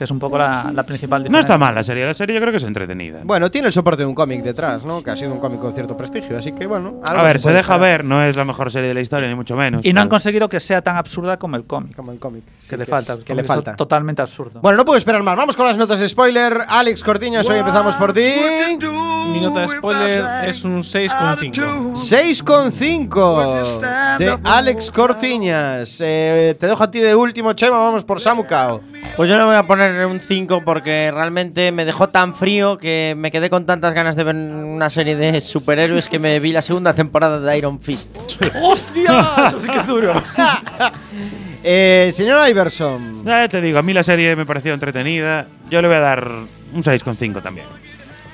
[0.00, 1.40] Que es un poco la, la principal No diferencia.
[1.40, 3.20] está mal la serie, la serie yo creo que es entretenida.
[3.22, 5.02] Bueno, tiene el soporte de un cómic detrás, ¿no?
[5.02, 7.02] Que ha sido un cómic con cierto prestigio, así que bueno.
[7.04, 9.34] algo A ver, se deja ver, no es la mejor serie de la historia, ni
[9.34, 9.84] mucho menos.
[9.84, 11.94] Y no han conseguido que sea tan absurda como el cómic.
[11.96, 12.44] Como el cómic.
[12.60, 13.18] sí, Que le es- falta.
[13.18, 13.76] Que le falta.
[13.76, 14.60] Totalmente absurdo.
[14.62, 15.36] Bueno, no puedo esperar más.
[15.36, 16.62] Vamos con las notas de spoiler.
[16.66, 18.24] Alex Cortiñas, hoy empezamos por ti.
[19.32, 21.92] Mi nota de spoiler es un 6,5.
[21.94, 25.98] 6,5 de Alex Cortiñas.
[26.02, 27.78] Eh, te dejo a ti de último, Chema.
[27.78, 28.80] Vamos por Samukao.
[29.16, 33.14] Pues yo le voy a poner un 5 porque realmente me dejó tan frío que
[33.16, 36.62] me quedé con tantas ganas de ver una serie de superhéroes que me vi la
[36.62, 38.16] segunda temporada de Iron Fist.
[38.62, 39.26] ¡Hostia!
[39.48, 40.14] Eso sí que es duro.
[41.62, 43.22] Eh, señor Iverson.
[43.22, 45.46] Ya te digo, a mí la serie me pareció entretenida.
[45.70, 46.26] Yo le voy a dar
[46.72, 47.66] un 6,5 también.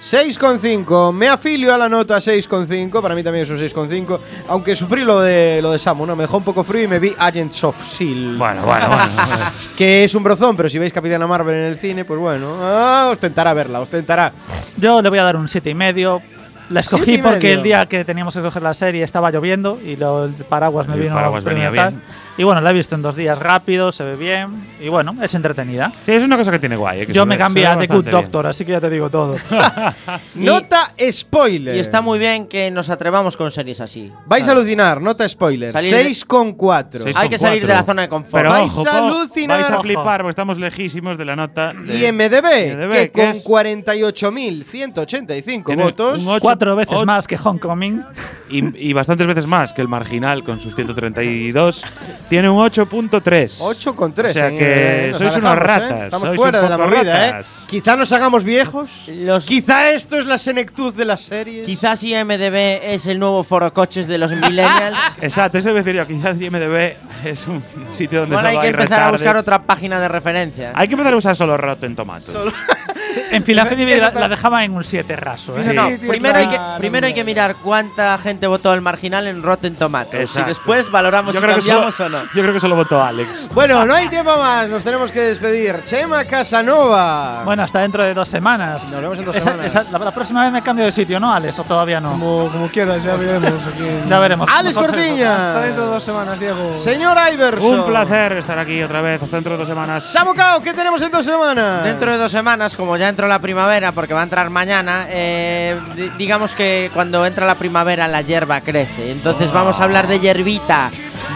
[0.00, 1.12] 6,5.
[1.12, 3.02] Me afilio a la nota 6,5.
[3.02, 4.18] Para mí también es un 6,5.
[4.48, 6.14] Aunque sufrí lo de, lo de Samu, ¿no?
[6.16, 8.38] Me dejó un poco frío y me vi Agents of S.H.I.E.L.D.
[8.38, 9.02] Bueno, bueno, bueno.
[9.76, 13.08] que es un brozón, pero si veis Capitana Marvel en el cine, pues bueno, ah,
[13.10, 14.32] os tentará verla, os tentará.
[14.76, 16.22] Yo le voy a dar un siete y medio.
[16.68, 19.94] La ¿Siete escogí porque el día que teníamos que coger la serie estaba lloviendo y
[19.96, 22.02] lo- el paraguas me El vino paraguas venía bien.
[22.38, 24.48] Y bueno, la he visto en dos días rápido, se ve bien
[24.80, 25.90] y bueno, es entretenida.
[26.04, 27.00] Sí, es una cosa que tiene guay.
[27.02, 28.22] eh, que Yo me ve- cambié a The Good bastante bien.
[28.24, 29.36] Doctor, así que ya te digo todo.
[30.34, 31.76] Nota spoiler.
[31.76, 34.12] Y está muy bien que nos atrevamos con series así.
[34.26, 35.72] Vais a alucinar, nota spoiler.
[35.72, 37.02] Salir de- 6,4.
[37.04, 38.32] Seis Hay que salir de la zona de confort.
[38.42, 39.60] Pero Vais ojo, a alucinar.
[39.60, 41.72] vais a flipar porque estamos lejísimos de la nota.
[41.72, 46.22] de- Y MDB, IMDb, que que con es- 48.185 tiene votos.
[46.64, 48.04] Un 8 Cuatro veces Ot- más que Homecoming.
[48.48, 51.84] y, y bastantes veces más que el marginal con sus 132,
[52.28, 53.58] tiene un 8.3.
[53.60, 54.30] 8 con 3.
[54.30, 56.02] O sea que sois unos ratas.
[56.04, 57.42] Estamos sois fuera un de la movida, ¿eh?
[57.68, 59.04] Quizá nos hagamos viejos.
[59.08, 61.66] Los- Quizá esto es la senectud de las series.
[61.66, 64.96] Quizás IMDB es el nuevo foro coches de los millennials.
[65.20, 66.06] Exacto, eso me refería.
[66.06, 66.94] Quizás IMDB
[67.24, 70.72] es un sitio donde hay solo que empezar a buscar otra página de referencia.
[70.74, 72.36] Hay que empezar a usar solo Rotten Tomatoes.
[73.30, 75.56] En Filafini la, la dejaba en un 7 raso.
[75.58, 75.72] ¿eh?
[75.74, 79.42] No, primero, hay que, claro, primero hay que mirar cuánta gente votó al marginal en
[79.42, 80.22] Rotten Tomatoes.
[80.30, 80.50] Exacto.
[80.50, 82.28] Y después valoramos Yo si creo, que cambiamos solo, o no.
[82.34, 83.48] yo creo que solo votó Alex.
[83.54, 84.68] Bueno, no hay tiempo más.
[84.68, 85.82] Nos tenemos que despedir.
[85.84, 87.42] Chema Casanova.
[87.44, 88.90] Bueno, hasta dentro de dos semanas.
[88.90, 89.74] Nos vemos en dos Esa- semanas.
[89.76, 91.58] esa- la, la próxima vez me cambio de sitio, ¿no, Alex?
[91.58, 92.10] ¿O todavía no?
[92.12, 93.86] Como, como quieras, ya veremos aquí.
[93.86, 94.48] en- Ya veremos.
[94.52, 95.36] Alex Cortiña.
[95.36, 96.72] Hasta dentro de dos semanas, Diego.
[96.72, 97.80] Señor Iverson.
[97.80, 100.04] Un placer estar aquí otra vez, hasta dentro de dos semanas.
[100.04, 101.84] Samucao, ¿qué tenemos en dos semanas?
[101.84, 105.78] Dentro de dos semanas, como ya entró la primavera, porque va a entrar mañana, eh,
[105.94, 109.10] di- digamos que cuando entra la primavera la hierba crece.
[109.12, 110.90] Entonces vamos a hablar de hierbita.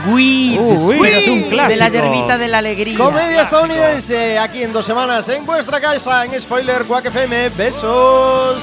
[0.08, 1.78] Weeds, Uh, Weeds, es un De clásico.
[1.78, 2.96] la hierbita de la alegría.
[2.98, 7.50] Comedia estadounidense, aquí en dos semanas, en vuestra casa, en Spoiler Quack FM.
[7.50, 8.62] Besos.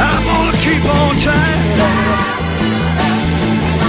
[0.00, 2.07] I'm gonna keep on trying.